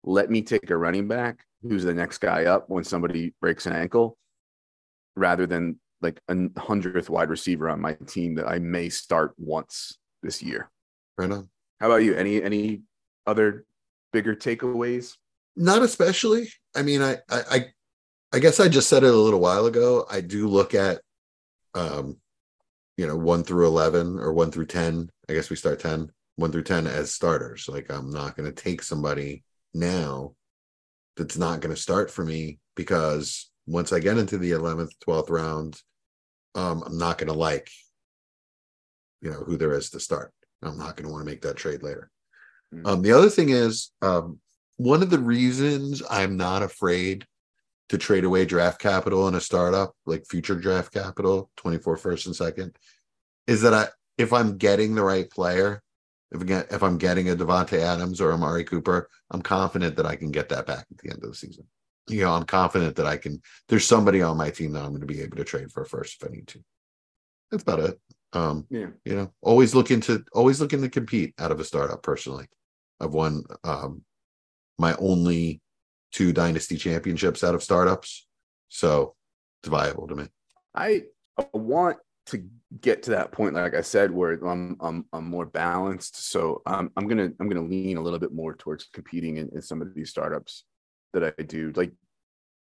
let 0.03 0.29
me 0.29 0.41
take 0.41 0.69
a 0.69 0.77
running 0.77 1.07
back 1.07 1.45
who's 1.61 1.83
the 1.83 1.93
next 1.93 2.17
guy 2.17 2.45
up 2.45 2.69
when 2.69 2.83
somebody 2.83 3.33
breaks 3.39 3.65
an 3.65 3.73
ankle 3.73 4.17
rather 5.15 5.45
than 5.45 5.79
like 6.01 6.19
a 6.27 6.59
hundredth 6.59 7.09
wide 7.09 7.29
receiver 7.29 7.69
on 7.69 7.79
my 7.79 7.93
team 8.07 8.35
that 8.35 8.47
I 8.47 8.59
may 8.59 8.89
start 8.89 9.33
once 9.37 9.97
this 10.23 10.41
year. 10.41 10.69
Right 11.17 11.31
on. 11.31 11.49
How 11.79 11.87
about 11.87 12.03
you? 12.03 12.15
Any 12.15 12.41
any 12.41 12.81
other 13.27 13.65
bigger 14.11 14.35
takeaways? 14.35 15.15
Not 15.55 15.81
especially. 15.81 16.49
I 16.75 16.81
mean, 16.81 17.01
I, 17.01 17.17
I, 17.29 17.65
I 18.31 18.39
guess 18.39 18.59
I 18.59 18.69
just 18.69 18.87
said 18.87 19.03
it 19.03 19.13
a 19.13 19.17
little 19.17 19.41
while 19.41 19.65
ago. 19.65 20.05
I 20.09 20.21
do 20.21 20.47
look 20.47 20.73
at, 20.73 21.01
um, 21.73 22.17
you 23.01 23.07
know, 23.07 23.17
one 23.17 23.43
through 23.43 23.65
eleven 23.65 24.19
or 24.19 24.31
one 24.31 24.51
through 24.51 24.67
ten. 24.67 25.09
I 25.27 25.33
guess 25.33 25.49
we 25.49 25.55
start 25.55 25.79
10, 25.79 26.11
1 26.35 26.51
through 26.51 26.61
ten 26.61 26.85
as 26.85 27.11
starters. 27.11 27.67
Like 27.67 27.89
I'm 27.89 28.11
not 28.11 28.37
going 28.37 28.47
to 28.47 28.63
take 28.63 28.83
somebody 28.83 29.43
now 29.73 30.35
that's 31.17 31.35
not 31.35 31.61
going 31.61 31.73
to 31.73 31.81
start 31.81 32.11
for 32.11 32.23
me 32.23 32.59
because 32.75 33.49
once 33.65 33.91
I 33.91 33.99
get 34.01 34.19
into 34.19 34.37
the 34.37 34.51
eleventh, 34.51 34.91
twelfth 34.99 35.31
round, 35.31 35.81
um, 36.53 36.83
I'm 36.85 36.99
not 36.99 37.17
going 37.17 37.29
to 37.29 37.33
like, 37.33 37.71
you 39.19 39.31
know, 39.31 39.39
who 39.39 39.57
there 39.57 39.73
is 39.73 39.89
to 39.91 39.99
start. 39.99 40.31
I'm 40.61 40.77
not 40.77 40.95
going 40.95 41.07
to 41.07 41.11
want 41.11 41.25
to 41.25 41.31
make 41.31 41.41
that 41.41 41.57
trade 41.57 41.81
later. 41.81 42.11
Mm. 42.71 42.87
Um, 42.87 43.01
the 43.01 43.13
other 43.13 43.29
thing 43.29 43.49
is, 43.49 43.89
um, 44.03 44.37
one 44.77 45.01
of 45.01 45.09
the 45.09 45.17
reasons 45.17 46.03
I'm 46.07 46.37
not 46.37 46.61
afraid 46.61 47.25
to 47.91 47.97
trade 47.97 48.23
away 48.23 48.45
draft 48.45 48.79
capital 48.79 49.27
in 49.27 49.35
a 49.35 49.41
startup, 49.41 49.93
like 50.05 50.25
future 50.25 50.55
draft 50.55 50.93
capital, 50.93 51.51
24 51.57 51.97
first 51.97 52.25
and 52.25 52.33
second, 52.33 52.73
is 53.47 53.61
that 53.63 53.73
I 53.73 53.89
if 54.17 54.31
I'm 54.31 54.57
getting 54.57 54.95
the 54.95 55.03
right 55.03 55.29
player, 55.29 55.83
if 56.31 56.41
again 56.41 56.63
if 56.71 56.83
I'm 56.83 56.97
getting 56.97 57.29
a 57.29 57.35
Davante 57.35 57.79
Adams 57.79 58.21
or 58.21 58.31
Amari 58.31 58.63
Cooper, 58.63 59.09
I'm 59.29 59.41
confident 59.41 59.97
that 59.97 60.05
I 60.05 60.15
can 60.15 60.31
get 60.31 60.47
that 60.49 60.65
back 60.65 60.85
at 60.89 60.97
the 60.99 61.09
end 61.09 61.21
of 61.21 61.31
the 61.31 61.35
season. 61.35 61.65
You 62.07 62.21
know, 62.21 62.31
I'm 62.31 62.45
confident 62.45 62.95
that 62.95 63.07
I 63.07 63.17
can. 63.17 63.41
There's 63.67 63.85
somebody 63.85 64.21
on 64.21 64.37
my 64.37 64.51
team 64.51 64.71
that 64.71 64.83
I'm 64.83 64.91
going 64.91 65.01
to 65.01 65.05
be 65.05 65.21
able 65.21 65.35
to 65.35 65.43
trade 65.43 65.69
for 65.69 65.83
first 65.83 66.21
if 66.21 66.29
I 66.29 66.31
need 66.31 66.47
to. 66.47 66.63
That's 67.51 67.63
about 67.63 67.81
it. 67.81 67.99
Um, 68.31 68.67
Yeah. 68.69 68.87
you 69.03 69.15
know, 69.15 69.33
always 69.41 69.75
looking 69.75 69.99
to 70.01 70.23
always 70.31 70.61
looking 70.61 70.81
to 70.81 70.89
compete 70.89 71.33
out 71.37 71.51
of 71.51 71.59
a 71.59 71.65
startup. 71.65 72.03
Personally, 72.03 72.47
I've 73.01 73.13
won 73.13 73.43
um, 73.65 74.05
my 74.79 74.95
only 74.95 75.59
two 76.11 76.33
dynasty 76.33 76.77
championships 76.77 77.43
out 77.43 77.55
of 77.55 77.63
startups, 77.63 78.27
so 78.69 79.15
it's 79.61 79.69
viable 79.69 80.07
to 80.07 80.15
me. 80.15 80.27
I 80.75 81.03
want 81.53 81.97
to 82.27 82.43
get 82.79 83.03
to 83.03 83.11
that 83.11 83.31
point, 83.31 83.55
like 83.55 83.73
I 83.73 83.81
said, 83.81 84.11
where 84.11 84.33
I'm 84.45 84.77
I'm, 84.79 85.05
I'm 85.11 85.25
more 85.25 85.45
balanced. 85.45 86.29
So 86.29 86.61
um, 86.65 86.91
I'm 86.95 87.07
gonna 87.07 87.31
I'm 87.39 87.49
gonna 87.49 87.67
lean 87.67 87.97
a 87.97 88.01
little 88.01 88.19
bit 88.19 88.33
more 88.33 88.55
towards 88.55 88.85
competing 88.93 89.37
in, 89.37 89.49
in 89.53 89.61
some 89.61 89.81
of 89.81 89.93
these 89.93 90.09
startups 90.09 90.63
that 91.13 91.35
I 91.37 91.43
do. 91.43 91.71
Like 91.75 91.91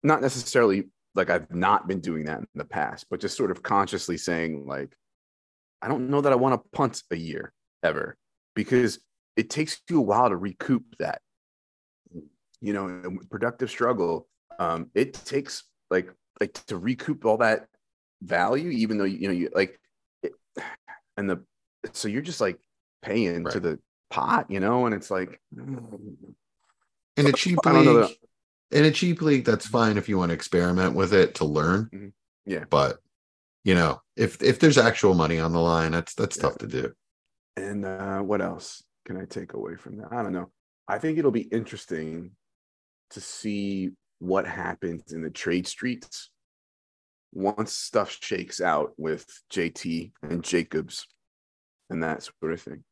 not 0.03 0.21
necessarily 0.21 0.89
like 1.15 1.29
I've 1.29 1.51
not 1.53 1.87
been 1.87 1.99
doing 1.99 2.25
that 2.25 2.39
in 2.39 2.47
the 2.55 2.65
past, 2.65 3.07
but 3.09 3.19
just 3.19 3.37
sort 3.37 3.51
of 3.51 3.63
consciously 3.63 4.17
saying 4.17 4.67
like 4.67 4.95
I 5.81 5.87
don't 5.87 6.09
know 6.09 6.21
that 6.21 6.31
I 6.31 6.35
want 6.35 6.61
to 6.61 6.69
punt 6.77 7.03
a 7.11 7.15
year 7.15 7.53
ever 7.83 8.17
because 8.55 8.99
it 9.35 9.49
takes 9.49 9.79
you 9.89 9.99
a 9.99 10.01
while 10.01 10.29
to 10.29 10.35
recoup 10.35 10.83
that. 10.99 11.21
You 12.61 12.73
know, 12.73 13.17
productive 13.29 13.69
struggle. 13.69 14.27
Um, 14.59 14.89
it 14.95 15.13
takes 15.13 15.63
like 15.91 16.11
like 16.41 16.53
to 16.67 16.77
recoup 16.77 17.25
all 17.25 17.37
that 17.37 17.67
value, 18.21 18.69
even 18.69 18.97
though 18.97 19.03
you 19.05 19.27
know 19.27 19.33
you 19.33 19.49
like, 19.53 19.79
it, 20.23 20.33
and 21.17 21.29
the 21.29 21.43
so 21.93 22.07
you're 22.07 22.21
just 22.21 22.41
like 22.41 22.59
paying 23.01 23.45
to 23.45 23.59
the 23.59 23.79
pot, 24.09 24.49
you 24.49 24.59
know, 24.59 24.85
and 24.85 24.95
it's 24.95 25.11
like 25.11 25.39
In 25.55 27.27
a 27.27 27.31
cheap 27.33 27.59
I 27.65 27.73
don't 27.73 27.85
know 27.85 27.93
league, 28.01 28.17
in 28.71 28.85
a 28.85 28.91
cheap 28.91 29.21
league, 29.21 29.45
that's 29.45 29.67
fine 29.67 29.97
if 29.97 30.09
you 30.09 30.17
want 30.17 30.29
to 30.31 30.35
experiment 30.35 30.95
with 30.95 31.13
it 31.13 31.35
to 31.35 31.45
learn. 31.45 31.89
Mhm. 31.93 32.13
Yeah. 32.45 32.63
but 32.69 32.99
you 33.63 33.75
know, 33.75 34.01
if 34.15 34.41
if 34.41 34.59
there's 34.59 34.77
actual 34.77 35.13
money 35.13 35.39
on 35.39 35.51
the 35.51 35.59
line, 35.59 35.91
that's 35.91 36.13
that's 36.15 36.37
Yeah. 36.37 36.43
tough 36.43 36.57
to 36.59 36.67
do. 36.67 36.93
And 37.55 37.85
uh, 37.85 38.19
what 38.21 38.41
else 38.41 38.83
can 39.05 39.17
I 39.17 39.25
take 39.25 39.53
away 39.53 39.75
from 39.75 39.97
that? 39.97 40.11
I 40.11 40.23
don't 40.23 40.33
know. 40.33 40.51
I 40.87 40.99
think 40.99 41.17
it'll 41.17 41.31
be 41.31 41.41
interesting 41.41 42.31
to 43.11 43.21
see 43.21 43.91
what 44.19 44.47
happens 44.47 45.13
in 45.13 45.21
the 45.21 45.29
trade 45.29 45.67
streets 45.67 46.29
once 47.33 47.73
stuff 47.73 48.17
shakes 48.21 48.61
out 48.61 48.93
with 48.97 49.25
JT 49.51 50.11
and 50.23 50.43
Jacobs 50.43 51.05
and 51.89 52.03
that 52.03 52.23
sort 52.23 52.53
of 52.53 52.61
thing. 52.61 52.83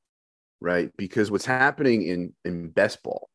Right. 0.62 0.92
Because 0.98 1.32
what's 1.32 1.46
happening 1.46 2.04
in 2.04 2.34
in 2.46 2.70
best 2.70 3.04
ball, 3.04 3.30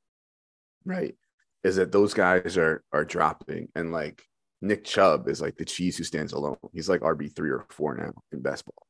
right, 0.85 1.15
is 1.63 1.77
that 1.77 1.93
those 1.93 2.15
guys 2.15 2.57
are 2.57 2.83
are 2.93 3.05
dropping 3.05 3.69
and 3.75 3.93
like 3.93 4.23
Nick 4.63 4.85
Chubb 4.85 5.29
is 5.29 5.41
like 5.41 5.57
the 5.57 5.65
cheese 5.65 5.97
who 5.97 6.05
stands 6.05 6.33
alone. 6.33 6.57
He's 6.73 6.89
like 6.89 7.01
RB 7.01 7.35
three 7.35 7.51
or 7.51 7.67
four 7.71 7.95
now 7.95 8.13
in 8.33 8.41
best 8.41 8.65
ball. 8.65 8.87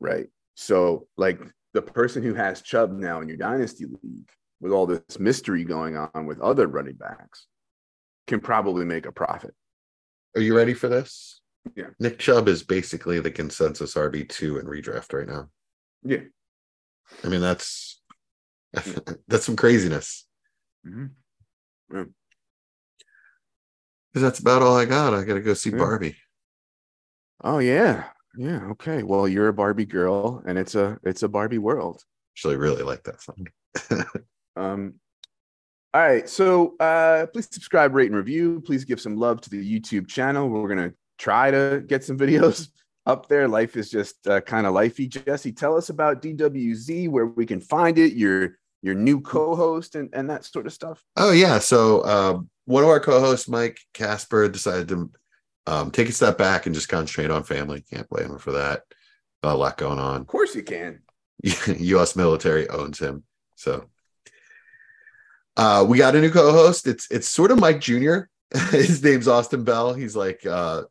Right. 0.00 0.28
So, 0.54 1.06
like 1.16 1.40
the 1.74 1.82
person 1.82 2.22
who 2.22 2.34
has 2.34 2.62
Chubb 2.62 2.92
now 2.92 3.20
in 3.20 3.28
your 3.28 3.36
dynasty 3.36 3.86
league 4.02 4.30
with 4.60 4.72
all 4.72 4.86
this 4.86 5.18
mystery 5.18 5.64
going 5.64 5.96
on 5.96 6.26
with 6.26 6.40
other 6.40 6.66
running 6.66 6.96
backs 6.96 7.46
can 8.26 8.40
probably 8.40 8.84
make 8.84 9.06
a 9.06 9.12
profit. 9.12 9.54
Are 10.34 10.40
you 10.40 10.56
ready 10.56 10.74
for 10.74 10.88
this? 10.88 11.40
Yeah. 11.74 11.86
Nick 11.98 12.18
Chubb 12.18 12.48
is 12.48 12.62
basically 12.62 13.20
the 13.20 13.30
consensus 13.30 13.94
RB 13.94 14.28
two 14.28 14.58
in 14.58 14.66
redraft 14.66 15.12
right 15.12 15.26
now. 15.26 15.48
Yeah. 16.02 16.22
I 17.24 17.28
mean, 17.28 17.40
that's 17.40 18.00
that's 19.28 19.44
some 19.44 19.56
craziness. 19.56 20.26
Mhm. 20.86 21.10
Because 21.88 22.12
that's 24.14 24.38
about 24.40 24.62
all 24.62 24.76
I 24.76 24.84
got. 24.84 25.14
I 25.14 25.24
got 25.24 25.34
to 25.34 25.40
go 25.40 25.54
see 25.54 25.70
Yeah. 25.70 25.78
Barbie. 25.78 26.16
Oh 27.42 27.58
yeah. 27.58 28.04
Yeah. 28.36 28.64
Okay. 28.72 29.02
Well, 29.02 29.26
you're 29.28 29.48
a 29.48 29.52
Barbie 29.52 29.86
girl 29.86 30.42
and 30.46 30.58
it's 30.58 30.74
a 30.74 30.98
it's 31.02 31.22
a 31.22 31.28
Barbie 31.28 31.58
world. 31.58 32.02
Actually, 32.34 32.56
really 32.56 32.82
like 32.82 33.02
that 33.04 33.22
song. 33.22 33.46
Um, 34.56 34.94
all 35.94 36.02
right. 36.02 36.28
So 36.28 36.76
uh, 36.78 37.26
please 37.26 37.48
subscribe, 37.50 37.94
rate, 37.94 38.08
and 38.08 38.16
review. 38.16 38.62
Please 38.66 38.84
give 38.84 39.00
some 39.00 39.16
love 39.16 39.40
to 39.42 39.50
the 39.50 39.80
YouTube 39.80 40.08
channel. 40.08 40.48
We're 40.48 40.74
going 40.74 40.90
to 40.90 40.96
try 41.18 41.50
to 41.50 41.82
get 41.86 42.04
some 42.04 42.18
videos 42.24 42.68
up 43.06 43.28
there. 43.28 43.48
Life 43.48 43.76
is 43.76 43.90
just 43.90 44.26
uh, 44.26 44.40
kind 44.40 44.66
of 44.66 44.74
lifey. 44.74 45.08
Jesse, 45.08 45.52
tell 45.52 45.76
us 45.76 45.88
about 45.88 46.20
DWZ, 46.20 47.08
where 47.08 47.26
we 47.26 47.46
can 47.46 47.60
find 47.60 47.98
it, 47.98 48.12
your 48.12 48.58
your 48.82 48.94
new 48.94 49.20
co-host 49.20 49.94
and, 49.94 50.10
and 50.12 50.28
that 50.30 50.44
sort 50.44 50.66
of 50.66 50.72
stuff. 50.72 51.02
Oh 51.16 51.32
yeah. 51.32 51.58
So 51.58 52.04
um, 52.04 52.50
one 52.66 52.84
of 52.84 52.90
our 52.90 53.00
co-hosts, 53.00 53.48
Mike 53.48 53.78
Casper, 53.94 54.48
decided 54.48 54.88
to 54.88 55.10
um, 55.66 55.90
take 55.90 56.08
a 56.08 56.12
step 56.12 56.38
back 56.38 56.66
and 56.66 56.74
just 56.74 56.88
concentrate 56.88 57.30
on 57.30 57.42
family. 57.42 57.84
Can't 57.90 58.08
blame 58.08 58.30
him 58.30 58.38
for 58.38 58.52
that. 58.52 58.82
a 59.42 59.56
lot 59.56 59.76
going 59.78 59.98
on. 59.98 60.20
Of 60.20 60.26
course 60.26 60.54
you 60.54 60.62
can. 60.62 61.00
U.S. 61.42 62.16
military 62.16 62.68
owns 62.68 62.98
him. 62.98 63.24
So 63.56 63.86
uh, 65.56 65.84
we 65.88 65.98
got 65.98 66.16
a 66.16 66.20
new 66.20 66.30
co-host. 66.30 66.86
It's 66.86 67.10
it's 67.10 67.28
sort 67.28 67.50
of 67.50 67.60
Mike 67.60 67.80
Jr. 67.80 68.18
His 68.70 69.02
name's 69.02 69.28
Austin 69.28 69.64
Bell. 69.64 69.94
He's 69.94 70.14
like 70.14 70.44
uh, 70.46 70.82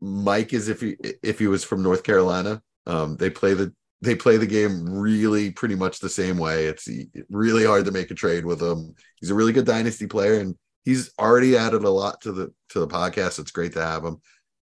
Mike 0.00 0.52
is 0.52 0.68
if 0.68 0.80
he 0.80 0.96
if 1.22 1.38
he 1.38 1.46
was 1.46 1.64
from 1.64 1.82
North 1.82 2.02
Carolina. 2.02 2.62
Um, 2.86 3.16
they 3.16 3.30
play 3.30 3.54
the 3.54 3.72
they 4.02 4.14
play 4.14 4.36
the 4.36 4.46
game 4.46 4.88
really 4.88 5.50
pretty 5.50 5.74
much 5.74 5.98
the 5.98 6.08
same 6.08 6.38
way. 6.38 6.66
It's 6.66 6.88
really 7.28 7.64
hard 7.64 7.84
to 7.84 7.92
make 7.92 8.10
a 8.10 8.14
trade 8.14 8.44
with 8.44 8.60
him. 8.60 8.94
He's 9.20 9.30
a 9.30 9.34
really 9.34 9.52
good 9.52 9.66
dynasty 9.66 10.06
player, 10.06 10.40
and 10.40 10.56
he's 10.84 11.12
already 11.18 11.56
added 11.56 11.84
a 11.84 11.90
lot 11.90 12.20
to 12.22 12.32
the 12.32 12.52
to 12.70 12.80
the 12.80 12.88
podcast. 12.88 13.38
It's 13.38 13.50
great 13.50 13.74
to 13.74 13.82
have 13.82 14.04
him. 14.04 14.20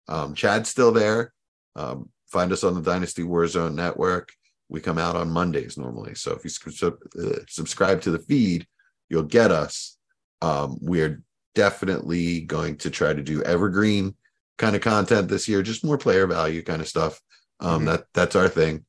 Um, 0.08 0.34
Chad's 0.34 0.68
still 0.68 0.92
there. 0.92 1.32
Um, 1.76 2.10
find 2.26 2.52
us 2.52 2.64
on 2.64 2.74
the 2.74 2.82
Dynasty 2.82 3.22
Warzone 3.22 3.74
network. 3.74 4.30
We 4.68 4.80
come 4.80 4.98
out 4.98 5.16
on 5.16 5.30
Mondays 5.30 5.78
normally. 5.78 6.14
So 6.14 6.32
if 6.32 6.44
you 6.44 6.88
uh, 6.88 7.30
subscribe 7.48 8.02
to 8.02 8.10
the 8.10 8.18
feed, 8.18 8.66
you'll 9.08 9.22
get 9.22 9.50
us. 9.50 9.96
Um, 10.42 10.78
we're 10.80 11.22
definitely 11.54 12.40
going 12.40 12.76
to 12.78 12.90
try 12.90 13.12
to 13.12 13.22
do 13.22 13.42
evergreen 13.42 14.14
kind 14.58 14.76
of 14.76 14.82
content 14.82 15.28
this 15.28 15.48
year, 15.48 15.62
just 15.62 15.84
more 15.84 15.98
player 15.98 16.26
value 16.26 16.62
kind 16.62 16.80
of 16.80 16.88
stuff. 16.88 17.20
Um, 17.60 17.82
Mhm. 17.82 17.86
That 17.86 18.04
that's 18.14 18.36
our 18.36 18.48
thing. 18.48 18.84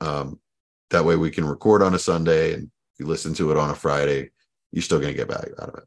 Um, 0.00 0.40
that 0.90 1.04
way 1.04 1.16
we 1.16 1.30
can 1.30 1.44
record 1.44 1.82
on 1.82 1.94
a 1.94 1.98
Sunday, 1.98 2.54
and 2.54 2.70
you 2.98 3.06
listen 3.06 3.34
to 3.34 3.50
it 3.50 3.56
on 3.56 3.70
a 3.70 3.74
Friday, 3.74 4.30
you're 4.70 4.82
still 4.82 5.00
going 5.00 5.12
to 5.12 5.16
get 5.16 5.28
value 5.28 5.54
out 5.60 5.68
of 5.70 5.74
it. 5.76 5.84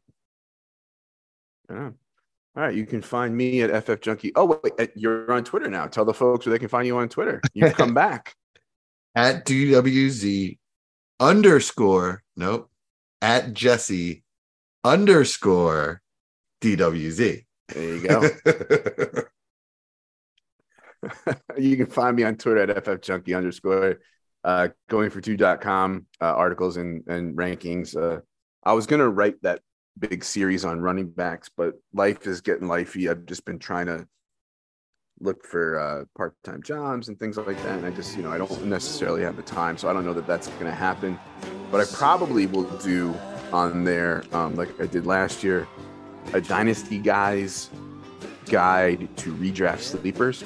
Yeah. 1.69 1.89
All 2.55 2.63
right, 2.63 2.75
you 2.75 2.85
can 2.87 3.01
find 3.03 3.37
me 3.37 3.61
at 3.61 3.69
FF 3.83 4.01
Junkie. 4.01 4.31
Oh 4.35 4.59
wait, 4.63 4.89
you're 4.95 5.31
on 5.31 5.43
Twitter 5.43 5.69
now. 5.69 5.85
Tell 5.85 6.05
the 6.05 6.13
folks 6.13 6.45
where 6.45 6.51
they 6.51 6.59
can 6.59 6.69
find 6.69 6.87
you 6.87 6.97
on 6.97 7.07
Twitter. 7.07 7.39
You've 7.53 7.73
come 7.75 7.93
back. 7.93 8.33
At 9.13 9.45
DWZ 9.45 10.57
underscore 11.19 12.23
nope 12.35 12.69
at 13.21 13.53
Jesse 13.53 14.23
underscore 14.83 16.01
DWZ. 16.61 17.45
There 17.69 17.95
you 17.95 18.07
go. 18.07 18.21
you 21.57 21.77
can 21.77 21.87
find 21.87 22.15
me 22.15 22.23
on 22.23 22.35
Twitter 22.35 22.71
at 22.71 22.85
ffjunkie 22.85 23.35
underscore 23.35 23.99
uh, 24.43 24.69
going 24.89 25.09
for 25.09 25.21
two.com 25.21 26.05
uh, 26.21 26.25
articles 26.25 26.77
and, 26.77 27.03
and 27.07 27.37
rankings. 27.37 27.95
Uh, 27.95 28.21
I 28.63 28.73
was 28.73 28.87
going 28.87 29.01
to 29.01 29.09
write 29.09 29.41
that 29.41 29.61
big 29.99 30.23
series 30.23 30.63
on 30.63 30.79
running 30.79 31.09
backs, 31.09 31.49
but 31.55 31.75
life 31.93 32.27
is 32.27 32.41
getting 32.41 32.67
lifey. 32.67 33.09
I've 33.09 33.25
just 33.25 33.45
been 33.45 33.59
trying 33.59 33.87
to 33.87 34.07
look 35.19 35.45
for 35.45 35.79
uh, 35.79 36.05
part-time 36.15 36.61
jobs 36.61 37.09
and 37.09 37.19
things 37.19 37.37
like 37.37 37.61
that. 37.63 37.77
And 37.77 37.85
I 37.85 37.89
just, 37.89 38.15
you 38.15 38.23
know, 38.23 38.31
I 38.31 38.37
don't 38.37 38.65
necessarily 38.65 39.23
have 39.23 39.35
the 39.35 39.41
time. 39.41 39.77
So 39.77 39.89
I 39.89 39.93
don't 39.93 40.05
know 40.05 40.13
that 40.13 40.27
that's 40.27 40.47
going 40.47 40.65
to 40.65 40.71
happen, 40.71 41.19
but 41.71 41.81
I 41.81 41.85
probably 41.95 42.45
will 42.45 42.63
do 42.79 43.13
on 43.51 43.83
there, 43.83 44.23
um, 44.33 44.55
like 44.55 44.79
I 44.79 44.85
did 44.85 45.05
last 45.05 45.43
year, 45.43 45.67
a 46.33 46.41
dynasty 46.41 46.97
guys 46.97 47.69
guide 48.45 49.07
to 49.17 49.33
redraft 49.35 49.79
sleepers. 49.79 50.43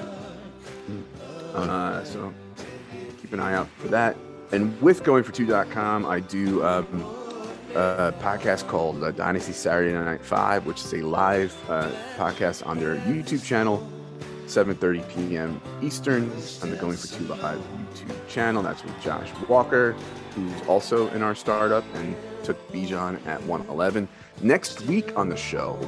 Uh, 1.53 2.03
so 2.03 2.33
keep 3.21 3.33
an 3.33 3.39
eye 3.39 3.53
out 3.53 3.67
for 3.77 3.87
that. 3.89 4.15
And 4.51 4.79
with 4.81 5.03
going 5.03 5.23
for 5.23 5.31
I 6.05 6.19
do 6.19 6.63
um, 6.63 6.85
a 7.75 8.13
podcast 8.19 8.67
called 8.67 9.03
uh, 9.03 9.11
Dynasty 9.11 9.53
Saturday 9.53 9.93
Night 9.93 10.23
Five, 10.23 10.65
which 10.65 10.83
is 10.83 10.93
a 10.93 11.01
live 11.01 11.55
uh, 11.69 11.89
podcast 12.17 12.65
on 12.67 12.79
their 12.79 12.97
YouTube 12.97 13.43
channel. 13.43 13.87
7:30 14.47 15.29
p.m. 15.29 15.61
Eastern 15.81 16.23
on 16.61 16.69
the 16.69 16.75
Going 16.75 16.97
for 16.97 17.07
Two 17.07 17.23
Live 17.25 17.61
YouTube 17.93 18.27
channel. 18.27 18.61
That's 18.61 18.83
with 18.83 19.01
Josh 19.01 19.29
Walker, 19.47 19.95
who's 20.35 20.67
also 20.67 21.09
in 21.09 21.21
our 21.21 21.35
startup 21.35 21.83
and 21.95 22.15
took 22.43 22.71
Bijan 22.71 23.25
at 23.25 23.41
111. 23.43 24.07
Next 24.41 24.81
week 24.81 25.15
on 25.17 25.29
the 25.29 25.37
show, 25.37 25.79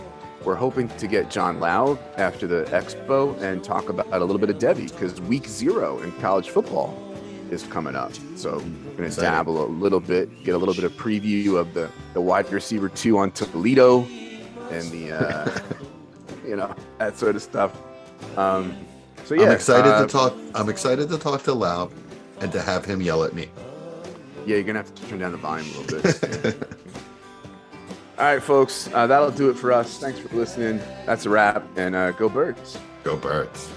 we're 0.44 0.56
hoping 0.56 0.90
to 0.90 1.08
get 1.08 1.30
John 1.30 1.60
Loud 1.60 1.98
after 2.18 2.48
the 2.48 2.66
expo 2.66 3.40
and 3.42 3.64
talk 3.64 3.90
about 3.90 4.08
a 4.12 4.20
little 4.20 4.38
bit 4.40 4.50
of 4.50 4.58
Devy 4.58 4.92
because 4.92 5.20
week 5.22 5.48
zero 5.48 6.00
in 6.00 6.12
college 6.14 6.50
football 6.50 6.98
is 7.50 7.64
coming 7.64 7.96
up. 7.96 8.12
So 8.36 8.58
we're 8.58 8.98
going 8.98 9.10
to 9.10 9.22
dabble 9.22 9.66
a 9.66 9.68
little 9.68 10.00
bit, 10.00 10.44
get 10.44 10.56
a 10.56 10.58
little 10.58 10.74
bit 10.74 10.84
of 10.84 10.92
preview 10.94 11.56
of 11.56 11.74
the, 11.74 11.90
the 12.14 12.22
wide 12.22 12.52
receiver 12.52 12.90
two 12.90 13.18
on 13.18 13.32
Toledo 13.32 14.04
and 14.72 14.90
the, 14.92 15.12
uh, 15.14 15.60
you 16.48 16.56
know, 16.56 16.76
that 16.98 17.18
sort 17.18 17.36
of 17.36 17.42
stuff. 17.42 17.78
Um, 18.38 18.76
so 19.26 19.36
yeah, 19.36 19.46
I'm 19.46 19.52
excited 19.52 19.92
uh, 19.92 20.02
to 20.02 20.08
talk. 20.08 20.34
I'm 20.54 20.70
excited 20.70 21.10
to 21.10 21.18
talk 21.18 21.44
to 21.44 21.54
Loud 21.54 21.92
and 22.42 22.52
to 22.52 22.62
have 22.62 22.84
him 22.84 23.02
yell 23.02 23.24
at 23.24 23.34
me. 23.34 23.50
Yeah, 24.46 24.56
you're 24.56 24.64
gonna 24.64 24.80
have 24.80 24.94
to 24.94 25.08
turn 25.08 25.20
down 25.20 25.32
the 25.32 25.38
volume 25.38 25.68
a 25.76 25.80
little 25.80 26.02
bit. 26.02 26.68
All 28.18 28.26
right, 28.26 28.44
folks, 28.44 28.90
uh, 28.94 29.08
that'll 29.08 29.32
do 29.32 29.50
it 29.50 29.58
for 29.58 29.72
us. 29.72 29.98
Thanks 29.98 30.20
for 30.20 30.34
listening. 30.36 30.80
That's 31.06 31.26
a 31.26 31.30
wrap, 31.30 31.66
and 31.78 31.96
uh, 31.96 32.12
go 32.12 32.30
birds. 32.30 32.78
Go 33.04 33.18
birds. 33.18 33.70